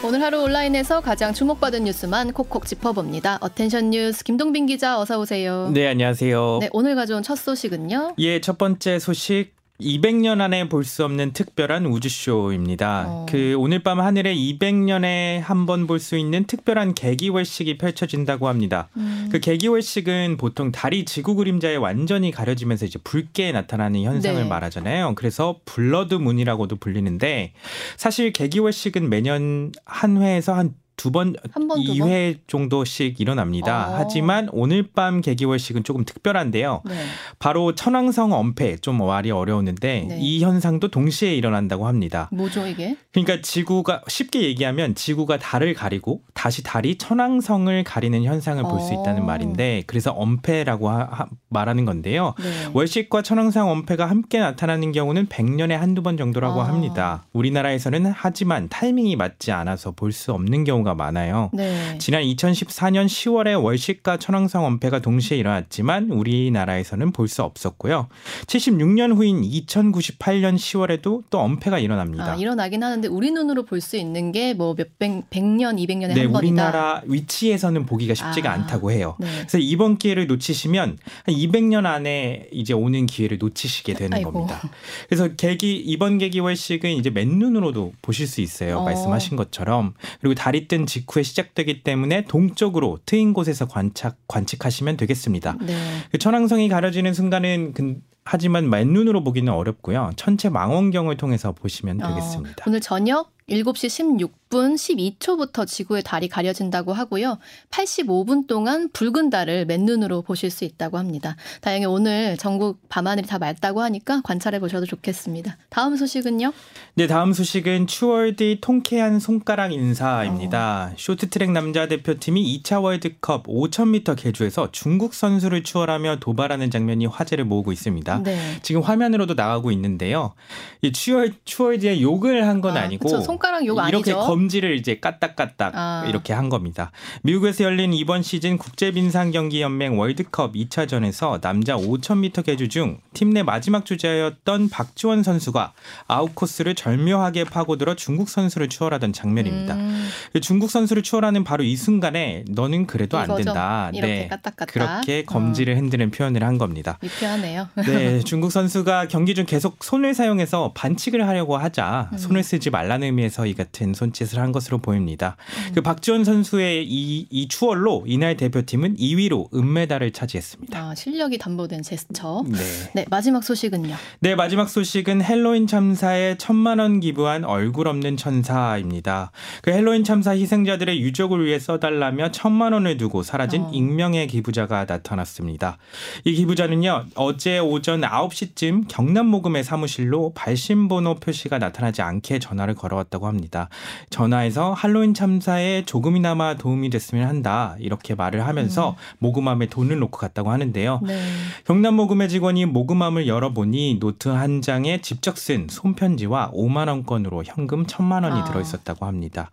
오늘 0.07 0.23
하루 0.23 0.41
온라인에서 0.45 1.01
가장 1.01 1.35
주목받은 1.35 1.83
뉴스만 1.83 2.33
콕콕 2.33 2.65
짚어봅니다. 2.65 3.39
어텐션 3.41 3.91
뉴스 3.91 4.23
김동빈 4.23 4.67
기자 4.67 5.01
어서 5.01 5.19
오세요. 5.19 5.69
네, 5.75 5.89
안녕하세요. 5.89 6.59
네, 6.61 6.69
오늘 6.73 6.95
가져온 6.95 7.25
첫 7.25 7.35
소식은요? 7.35 8.15
예, 8.19 8.41
첫 8.41 8.57
번째 8.57 9.01
소식 9.01 9.56
200년 9.81 10.41
안에 10.41 10.69
볼 10.69 10.85
수 10.85 11.05
없는 11.05 11.33
특별한 11.33 11.85
우주쇼입니다. 11.87 13.05
어. 13.09 13.27
그 13.29 13.55
오늘 13.59 13.83
밤 13.83 14.01
하늘에 14.01 14.35
200년에 14.35 15.41
한 15.41 15.67
번 15.67 15.87
볼 15.87 15.99
수 15.99 16.17
있는 16.17 16.45
특별한 16.45 16.95
개기월식이 16.95 17.77
펼쳐진다고 17.79 18.49
합니다. 18.49 18.89
음. 18.97 19.29
그 19.33 19.41
개기월식은 19.41 20.37
보통 20.39 20.71
달이 20.73 21.05
지구 21.05 21.35
그림자에 21.35 21.77
완전히 21.77 22.31
가려지면서 22.31 22.87
이제 22.87 22.99
붉게 23.03 23.53
나타나는 23.53 24.03
현상을 24.03 24.43
네. 24.43 24.49
말하잖아요. 24.49 25.15
그래서 25.17 25.61
블러드 25.65 26.15
문이라고도 26.15 26.77
불리는데 26.77 27.53
사실 27.97 28.33
개기월식은 28.33 29.09
매년 29.09 29.73
한 29.85 30.21
회에서 30.23 30.55
한 30.55 30.75
두번 30.97 31.35
2회 31.55 32.39
정도씩 32.47 33.21
일어납니다. 33.21 33.89
어. 33.91 33.95
하지만 33.99 34.49
오늘 34.53 34.83
밤 34.95 35.21
개기월식은 35.21 35.85
조금 35.85 36.05
특별한데요. 36.05 36.83
네. 36.87 36.95
바로 37.39 37.75
천왕성 37.75 38.33
엄폐 38.33 38.77
좀 38.79 38.99
말이 38.99 39.31
어려웠는데 39.31 40.07
네. 40.09 40.19
이 40.21 40.43
현상도 40.43 40.89
동시에 40.89 41.35
일어난다고 41.35 41.87
합니다. 41.87 42.29
뭐죠 42.33 42.67
이게? 42.67 42.97
그러니까 43.13 43.41
지구가 43.43 44.03
쉽게 44.09 44.43
얘기하면 44.43 44.95
지구가 44.95 45.39
달을 45.39 45.75
가리고 45.75 46.23
다시 46.35 46.63
달이 46.63 46.97
천왕성을 46.97 47.85
가리는 47.85 48.25
현상을 48.25 48.63
볼 48.63 48.77
수 48.81 48.93
있다는 48.93 49.23
어. 49.23 49.25
말인데 49.25 49.83
그래서 49.87 50.13
엄폐라고 50.13 50.89
하, 50.91 51.27
말하는 51.49 51.85
건데요. 51.85 52.35
네. 52.39 52.71
월식과 52.73 53.23
천왕성 53.23 53.69
엄폐가 53.71 54.07
함께 54.07 54.39
나타나는 54.39 54.93
경우는 54.93 55.27
100년에 55.27 55.73
한두 55.73 56.03
번 56.03 56.17
정도라고 56.17 56.61
아. 56.63 56.69
합니다. 56.69 57.25
우리나라에서는 57.33 58.13
하지만 58.15 58.69
타이밍이 58.69 59.17
맞지 59.17 59.53
않아서 59.53 59.91
볼 59.93 60.13
수 60.13 60.33
없는 60.33 60.65
경우가 60.65 60.86
경우가 60.87 60.95
많아요. 60.95 61.51
네. 61.53 61.99
지난 61.99 62.23
2014년 62.23 63.07
10월에 63.07 63.61
월식과 63.63 64.19
천왕성 64.19 64.63
원패가 64.65 65.01
동시에 65.01 65.37
일어났지만 65.37 66.11
우리나라에서는 66.11 67.11
볼 67.13 67.27
수 67.27 67.43
없었고요. 67.43 68.07
76년 68.47 69.13
후인 69.17 69.43
2098년 69.43 70.55
10월에도 70.55 71.25
또 71.29 71.41
엄폐가 71.41 71.81
일어납니다. 71.81 72.33
아, 72.33 72.37
일어나긴 72.37 72.85
하는데 72.85 73.09
우리 73.09 73.33
눈으로 73.33 73.65
볼 73.65 73.81
수 73.81 73.97
있는 73.97 74.31
게 74.33 74.55
뭐 74.57 74.75
몇백 74.75 75.29
백년, 75.29 75.77
200년에 75.77 76.15
네, 76.15 76.21
한 76.23 76.33
번이다. 76.33 76.39
우리나라 76.39 77.03
위치에서는 77.05 77.85
보기가 77.85 78.15
쉽지가 78.15 78.49
아, 78.51 78.55
않다고 78.55 78.93
해요. 78.93 79.17
네. 79.19 79.27
그래서 79.41 79.59
이번 79.59 79.99
기회를 79.99 80.29
놓치시면 80.29 80.99
한 81.25 81.35
200년 81.35 81.85
안에 81.85 82.49
이제 82.53 82.73
오는 82.73 83.07
기회를 83.07 83.39
놓치시게 83.39 83.95
되는 83.95 84.15
아이고. 84.15 84.33
겁니다. 84.33 84.63
그래서 85.09 85.29
계기 85.37 85.77
이번 85.77 86.19
계기월식은 86.19 86.91
이제 86.93 87.11
맨눈으로도 87.11 87.93
보실 88.03 88.27
수 88.29 88.41
있어요. 88.41 88.79
어. 88.79 88.85
말씀하신 88.85 89.37
것처럼 89.37 89.95
그리고 90.21 90.35
달이 90.37 90.69
뜬뜬 90.77 90.87
직후에 90.87 91.23
시작되기 91.23 91.83
때문에 91.83 92.25
동쪽으로 92.25 92.99
트인 93.07 93.33
곳에서 93.33 93.67
관착 93.67 94.19
관측하시면 94.29 94.99
되겠습니다. 94.99 95.57
네. 95.63 95.75
그 96.11 96.19
천왕성이 96.19 96.69
가려지는 96.69 97.15
순간은 97.15 97.73
그, 97.73 97.97
하지만 98.25 98.69
맨눈으로 98.69 99.25
보기는 99.25 99.51
어렵고요. 99.53 100.11
천체 100.17 100.51
망원경을 100.51 101.17
통해서 101.17 101.53
보시면 101.53 102.03
어, 102.03 102.09
되겠습니다. 102.09 102.57
어, 102.61 102.65
오늘 102.67 102.81
저녁 102.81 103.33
7시 103.51 104.31
16분 104.51 104.75
12초부터 104.75 105.69
지구의 105.69 106.03
달이 106.03 106.29
가려진다고 106.29 106.93
하고요. 106.93 107.39
85분 107.71 108.49
동안 108.49 108.91
붉은 108.93 109.31
달을 109.31 109.67
맨눈으로 109.67 110.23
보실 110.23 110.51
수 110.51 110.65
있다고 110.65 110.99
합니다. 110.99 111.37
다행히 111.61 111.87
오늘 111.87 112.37
전국 112.39 112.81
밤하늘이 112.89 113.29
다 113.29 113.39
맑다고 113.39 113.83
하니까 113.83 114.21
관찰해 114.25 114.59
보셔도 114.59 114.85
좋겠습니다. 114.85 115.57
다음 115.69 115.97
소식은요? 115.97 116.53
네, 116.97 117.07
다음 117.07 117.33
소식은 117.33 117.87
추월드 117.87 118.59
통쾌한 118.61 119.21
손가락 119.21 119.73
인사입니다. 119.73 120.91
어. 120.93 120.97
쇼트트랙 120.99 121.53
남자 121.53 121.87
대표팀이 121.87 122.63
2차 122.65 122.83
월드컵 122.83 123.45
5000m 123.47 124.17
개주에서 124.19 124.71
중국 124.73 125.15
선수를 125.15 125.63
추월하며 125.63 126.17
도발하는 126.19 126.73
장면이 126.73 127.07
화제를 127.07 127.45
모으고 127.45 127.71
있습니다. 127.71 128.23
네. 128.25 128.59
지금 128.63 128.81
화면으로도 128.83 129.35
나가고 129.35 129.71
있는데요. 129.71 130.35
이 130.83 130.91
추월 130.93 131.33
추월 131.45 131.80
뒤에 131.80 132.03
욕을 132.03 132.45
한 132.49 132.57
건 132.61 132.77
아, 132.77 132.87
니고 132.89 133.07
손가락 133.37 133.67
욕 133.67 133.79
아니죠? 133.79 133.99
이렇게 133.99 134.13
검지를 134.15 134.77
이제 134.77 134.99
까딱까딱 134.99 135.73
아. 135.75 136.05
이렇게 136.09 136.33
한 136.33 136.49
겁니다. 136.49 136.91
미국에서 137.23 137.65
열린 137.65 137.93
이번 137.93 138.23
시즌 138.23 138.57
국제 138.59 138.91
빙상 138.91 139.31
경기 139.31 139.61
연맹 139.63 139.99
월드컵 139.99 140.55
2차전에서 140.55 141.41
남자 141.41 141.77
5000m 141.77 142.45
계주 142.45 142.69
중 142.69 142.99
팀 143.13 143.37
내 143.37 143.43
마지막 143.43 143.85
주자였던 143.85 144.71
박지원 144.71 145.23
선수가 145.23 145.73
아웃 146.07 146.35
코스를 146.35 146.75
절묘하게 146.75 147.45
파고들어 147.45 147.95
중국 147.97 148.29
선수를 148.31 148.69
추월하던 148.69 149.13
장면입니다. 149.13 149.75
음. 149.75 150.09
중국 150.41 150.71
선수를 150.71 151.03
추월하는 151.03 151.45
바로 151.45 151.63
이 151.65 151.77
순간에 151.77 152.45
너는 152.49 152.87
그래도 152.87 153.19
안 153.19 153.35
된다. 153.37 153.91
이렇게 153.93 154.13
네. 154.15 154.29
까딱까딱. 154.29 154.73
그렇게 154.73 155.25
검지를 155.25 155.75
어. 155.75 155.77
흔드는 155.77 156.11
표현을 156.13 156.45
한 156.45 156.57
겁니다. 156.57 156.99
유쾌하네요. 157.03 157.69
네, 157.75 158.21
중국 158.25 158.53
선수가 158.53 159.09
경기 159.09 159.35
중 159.35 159.45
계속 159.45 159.83
손을 159.85 160.15
사용해서 160.15 160.73
반칙을 160.75 161.27
하려고 161.29 161.57
하자 161.59 162.09
음. 162.13 162.19
손을 162.19 162.43
쓰지 162.43 162.71
말라는 162.71 163.07
의미 163.07 163.23
에서 163.27 163.45
이 163.45 163.55
같은 163.55 163.93
손짓을 163.93 164.39
한 164.39 164.53
것으로 164.53 164.79
보입니다. 164.79 165.37
음. 165.69 165.73
그 165.75 165.83
박지원 165.83 166.25
선수의 166.25 166.87
이, 166.87 167.27
이 167.29 167.49
추월로 167.49 168.05
이날 168.07 168.37
대표팀은 168.37 168.97
2위로 168.97 169.53
은메달을 169.55 170.13
차지했습니다. 170.13 170.79
아, 170.79 170.95
실력이 170.95 171.39
담보된 171.39 171.83
제스처. 171.83 172.45
네. 172.47 172.59
네, 172.95 173.05
마지막 173.11 173.43
소식은요. 173.43 173.95
네, 174.21 174.35
마지막 174.35 174.69
소식은 174.69 175.23
핼로윈 175.23 175.67
참사에 175.67 176.37
천만 176.39 176.79
원 176.79 177.01
기부한 177.01 177.45
얼굴 177.45 177.89
없는 177.89 178.17
천사입니다. 178.17 179.33
그 179.63 179.73
핼로윈 179.73 180.05
참사 180.05 180.31
희생자들의 180.31 181.01
유족을 181.01 181.45
위해 181.45 181.59
써달라며 181.59 182.31
천만 182.31 182.73
원을 182.73 182.97
두고 182.97 183.23
사라진 183.23 183.63
어. 183.63 183.71
익명의 183.73 184.29
기부자가 184.29 184.85
나타났습니다. 184.85 185.79
이 186.25 186.33
기부자는요, 186.33 187.07
어제 187.17 187.59
오전 187.59 188.03
9시쯤 188.03 188.85
경남 188.89 189.27
모금회 189.27 189.65
사무실로 189.65 190.33
발신번호 190.35 191.17
표시가 191.17 191.59
나타나지 191.59 192.03
않게 192.03 192.39
전화를 192.39 192.75
걸어왔다 192.75 193.16
고 193.19 193.27
합니다. 193.27 193.69
전화해서 194.11 194.73
할로윈 194.73 195.15
참사에 195.15 195.85
조금이나마 195.85 196.57
도움이 196.57 196.91
됐으면 196.91 197.27
한다 197.29 197.77
이렇게 197.79 198.15
말을 198.15 198.47
하면서 198.47 198.91
음. 198.91 198.95
모금함에 199.19 199.67
돈을 199.67 199.99
놓고 199.99 200.19
갔다고 200.19 200.51
하는데요. 200.51 201.01
네. 201.03 201.23
경남 201.65 201.95
모금회 201.95 202.29
직원이 202.29 202.67
모금함을 202.67 203.27
열어보니 203.27 203.99
노트 204.01 204.29
한 204.29 204.63
장에 204.63 205.01
직접 205.01 205.39
쓴 205.39 205.67
손편지와 205.71 206.51
5만 206.53 206.89
원권으로 206.89 207.45
현금 207.45 207.87
1천만 207.87 208.25
원이 208.25 208.41
아. 208.41 208.45
들어 208.45 208.61
있었다고 208.61 209.07
합니다. 209.07 209.51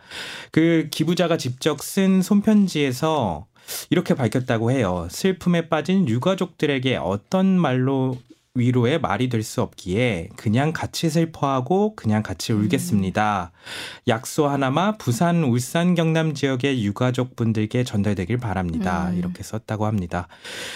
그 0.52 0.88
기부자가 0.92 1.38
직접 1.38 1.82
쓴 1.82 2.22
손편지에서 2.22 3.46
이렇게 3.90 4.14
밝혔다고 4.14 4.72
해요. 4.72 5.08
슬픔에 5.10 5.70
빠진 5.70 6.08
유가족들에게 6.08 6.98
어떤 6.98 7.58
말로 7.58 8.18
위로의 8.58 9.00
말이 9.00 9.30
될 9.30 9.44
수 9.44 9.62
없기에 9.62 10.30
그냥 10.38 10.72
같이 10.72 11.10
슬퍼하고 11.10 11.96
그냥 11.96 12.24
같이 12.24 12.54
음. 12.54 12.62
울겠습니다. 12.62 13.52
음. 13.52 14.08
약소 14.08 14.48
하나마 14.48 14.96
부산, 14.96 15.44
울산, 15.44 15.96
경남 15.96 16.34
지역의 16.34 16.86
유가족 16.86 17.36
분들께 17.36 17.84
전달되길 17.84 18.38
바랍니다. 18.38 19.10
음. 19.10 19.18
이렇게 19.18 19.44
썼다고 19.44 19.86
합니다. 19.86 20.28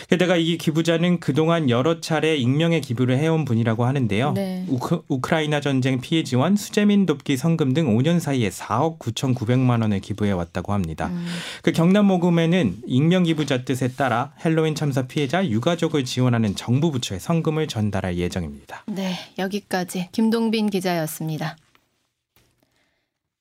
게다가 0.09 0.35
이 0.35 0.57
기부자는 0.57 1.19
그동안 1.21 1.69
여러 1.69 2.01
차례 2.01 2.35
익명의 2.35 2.81
기부를 2.81 3.19
해온 3.19 3.45
분이라고 3.45 3.85
하는데요. 3.85 4.33
네. 4.33 4.65
우크, 4.67 5.03
우크라이나 5.07 5.61
전쟁 5.61 6.01
피해 6.01 6.23
지원, 6.23 6.55
수재민 6.57 7.05
돕기 7.05 7.37
성금 7.37 7.73
등 7.73 7.95
5년 7.95 8.19
사이에 8.19 8.49
4억 8.49 8.99
9,900만 8.99 9.81
원을 9.81 10.01
기부해 10.01 10.31
왔다고 10.31 10.73
합니다. 10.73 11.07
음. 11.07 11.25
그 11.61 11.71
경남 11.71 12.05
모금에는 12.05 12.77
익명 12.87 13.23
기부자 13.23 13.63
뜻에 13.63 13.89
따라 13.89 14.33
헬로윈 14.43 14.75
참사 14.75 15.03
피해자 15.03 15.47
유가족을 15.47 16.03
지원하는 16.03 16.55
정부 16.55 16.91
부처에 16.91 17.19
성금을 17.19 17.66
전달할 17.67 18.17
예정입니다. 18.17 18.83
네, 18.87 19.15
여기까지 19.37 20.09
김동빈 20.11 20.69
기자였습니다. 20.69 21.57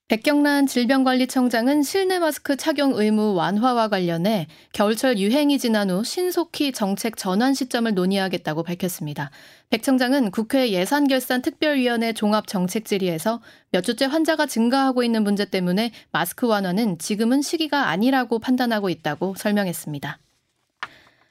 백경란 0.09 0.69
질병관리청장은 0.69 1.83
실내 1.83 2.21
마스크 2.21 2.55
착용 2.57 2.93
의무 2.95 3.35
완화와 3.35 3.89
관련해 3.89 4.47
겨울철 4.73 5.19
유행이 5.19 5.59
지난 5.59 5.91
후 5.91 6.05
신속히 6.05 6.71
정책 6.71 7.17
전환 7.17 7.55
시점을 7.55 7.93
논의하겠다고 7.93 8.63
밝혔습니다. 8.63 9.33
백 9.69 9.83
청장은 9.83 10.31
국회 10.31 10.71
예산결산특별위원회 10.71 12.13
종합정책질의에서 12.13 13.41
몇 13.73 13.81
주째 13.81 14.05
환자가 14.05 14.47
증가하고 14.47 15.03
있는 15.03 15.25
문제 15.25 15.45
때문에 15.45 15.91
마스크 16.13 16.47
완화는 16.47 16.99
지금은 16.99 17.43
시기가 17.43 17.89
아니라고 17.89 18.39
판단하고 18.39 18.91
있다고 18.91 19.35
설명했습니다. 19.37 20.21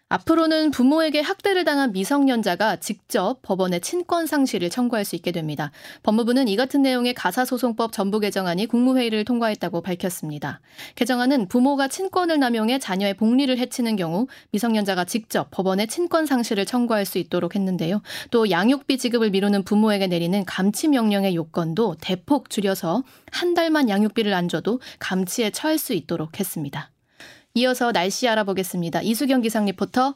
앞으로는 0.08 0.70
부모에게 0.70 1.20
학대를 1.20 1.66
당한 1.66 1.92
미성년자가 1.92 2.76
직접 2.76 3.42
법원에 3.42 3.80
친권 3.80 4.28
상실을 4.28 4.70
청구할 4.70 5.04
수 5.04 5.16
있게 5.16 5.32
됩니다. 5.32 5.72
법무부는 6.04 6.48
이 6.48 6.56
같은 6.56 6.84
내용의 6.84 7.16
가사소송법 7.16 7.92
전부 7.92 8.20
개정안이 8.20 8.68
국무회의를 8.68 9.26
통과했다고 9.26 9.82
밝혔습니다. 9.82 10.62
개정안은 10.94 11.48
부모가 11.48 11.88
친권을 11.88 12.40
남용해 12.40 12.78
자녀의 12.78 13.16
복리를 13.16 13.58
해치는 13.58 13.96
경우 13.96 14.28
미성년자가 14.52 15.06
직접 15.06 15.50
법원에 15.50 15.88
친권 15.88 16.28
상실을 16.28 16.66
청구할 16.66 17.06
수 17.06 17.18
있도록 17.18 17.56
했는데요. 17.56 18.04
또 18.30 18.52
양육비 18.52 19.00
지급을 19.00 19.32
미루는 19.32 19.64
부모에게 19.64 20.06
내리는 20.06 20.46
감치 20.46 20.88
명령의 20.88 21.36
요건도 21.36 21.96
대폭 22.00 22.52
줄여서 22.52 23.04
한 23.32 23.54
달만 23.56 23.90
양육비를 23.90 24.36
안 24.36 24.50
줘도 24.50 24.80
감치에 25.00 25.50
처할 25.50 25.80
수 25.80 25.94
있도록 25.94 26.40
했습니다. 26.40 26.92
이어서 27.58 27.94
날씨 27.94 28.28
알아보겠습니다. 28.28 29.02
이수경 29.02 29.42
기상 29.42 29.64
리포터. 29.64 30.16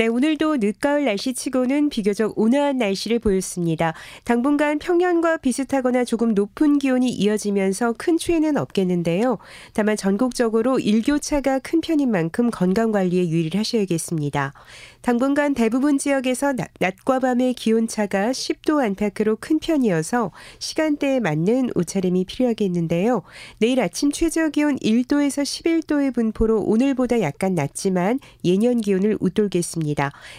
네, 0.00 0.06
오늘도 0.06 0.56
늦가을 0.56 1.04
날씨치고는 1.04 1.90
비교적 1.90 2.38
온화한 2.38 2.78
날씨를 2.78 3.18
보였습니다. 3.18 3.92
당분간 4.24 4.78
평년과 4.78 5.36
비슷하거나 5.36 6.06
조금 6.06 6.32
높은 6.32 6.78
기온이 6.78 7.10
이어지면서 7.10 7.96
큰 7.98 8.16
추위는 8.16 8.56
없겠는데요. 8.56 9.36
다만 9.74 9.98
전국적으로 9.98 10.78
일교차가 10.78 11.58
큰 11.58 11.82
편인 11.82 12.10
만큼 12.10 12.50
건강 12.50 12.92
관리에 12.92 13.28
유의를 13.28 13.60
하셔야겠습니다. 13.60 14.54
당분간 15.02 15.52
대부분 15.52 15.98
지역에서 15.98 16.54
낮과 16.78 17.18
밤의 17.18 17.52
기온차가 17.52 18.30
10도 18.30 18.82
안팎으로 18.82 19.36
큰 19.38 19.58
편이어서 19.58 20.30
시간대에 20.60 21.20
맞는 21.20 21.72
옷차림이 21.74 22.24
필요하겠는데요. 22.24 23.20
내일 23.58 23.82
아침 23.82 24.10
최저 24.10 24.48
기온 24.48 24.76
1도에서 24.76 25.42
11도의 25.42 26.14
분포로 26.14 26.62
오늘보다 26.62 27.20
약간 27.20 27.54
낮지만 27.54 28.18
예년 28.44 28.80
기온을 28.80 29.18
웃돌겠습니다. 29.20 29.89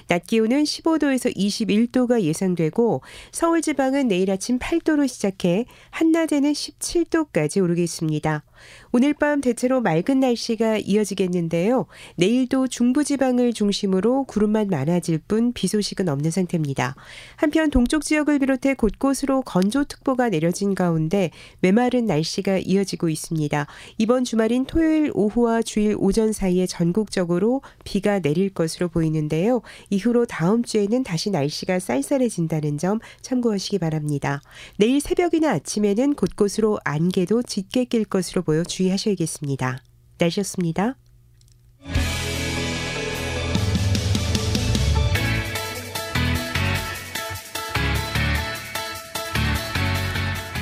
낮 0.07 0.25
기온은 0.25 0.63
15도에서 0.63 1.35
21도가 1.35 2.21
예상되고 2.21 3.01
서울 3.31 3.61
지방은 3.61 4.07
내일 4.07 4.31
아침 4.31 4.59
8도로 4.59 5.07
시작해 5.07 5.65
한낮에는 5.91 6.51
17도까지 6.51 7.63
오르겠습니다. 7.63 8.43
오늘 8.91 9.13
밤 9.13 9.41
대체로 9.41 9.82
맑은 9.82 10.19
날씨가 10.19 10.78
이어지겠는데요. 10.80 11.86
내일도 12.15 12.67
중부지방을 12.67 13.54
중심으로 13.54 14.26
구름만 14.26 14.67
많아질 14.67 15.19
뿐 15.28 15.52
비 15.54 15.67
소식은 15.67 16.10
없는 16.10 16.32
상태입니다. 16.32 16.95
한편 17.36 17.69
동쪽 17.69 18.04
지역을 18.04 18.39
비롯해 18.39 18.74
곳곳으로 18.74 19.41
건조특보가 19.43 20.30
내려진 20.30 20.76
가운데 20.76 21.32
메마른 21.60 22.06
날씨가 22.06 22.60
이어지고 22.60 23.10
있습니다. 23.10 23.67
이번 23.97 24.24
주말인 24.24 24.65
토요일 24.65 25.12
오후와 25.13 25.62
주일 25.62 25.95
오전 25.97 26.34
사이에 26.34 26.65
전국적으로 26.65 27.62
비가 27.84 28.19
내릴 28.19 28.50
것으로 28.50 28.88
보이는데요. 28.89 29.62
이후로 29.89 30.26
다음 30.26 30.63
주에는 30.63 31.04
다시 31.04 31.30
날씨가 31.32 31.80
쌀쌀해진다는 31.80 32.78
점 32.78 33.00
참고하시기 33.21 33.80
바랍니다. 33.80 34.41
내일 34.78 35.00
새벽이나 35.00 35.52
아침에는 35.52 36.15
곳곳으로 36.15 36.80
안개도 36.84 37.43
짙게 37.43 37.86
낄 37.86 38.06
것으로 38.06 38.41
보여 38.51 38.65
주의하셔야겠습니다. 38.65 39.81
날씨였습니다. 40.17 40.95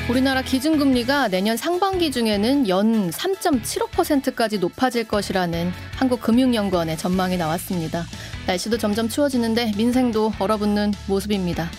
우리나라 0.07 0.43
기준금리가 0.43 1.29
내년 1.29 1.57
상반기 1.57 2.11
중에는 2.11 2.69
연 2.69 3.09
3.75%까지 3.09 4.59
높아질 4.59 5.07
것이라는 5.07 5.71
한국금융연구원의 5.95 6.95
전망이 6.95 7.37
나왔습니다. 7.37 8.05
날씨도 8.45 8.77
점점 8.77 9.09
추워지는데 9.09 9.71
민생도 9.77 10.33
얼어붙는 10.37 10.93
모습입니다. 11.07 11.71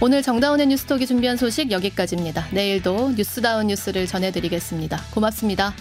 오늘 0.00 0.22
정다운의 0.22 0.66
뉴스톡이 0.66 1.06
준비한 1.06 1.36
소식 1.36 1.70
여기까지입니다. 1.70 2.46
내일도 2.50 3.12
뉴스다운 3.12 3.68
뉴스를 3.68 4.06
전해드리겠습니다. 4.06 5.00
고맙습니다. 5.14 5.72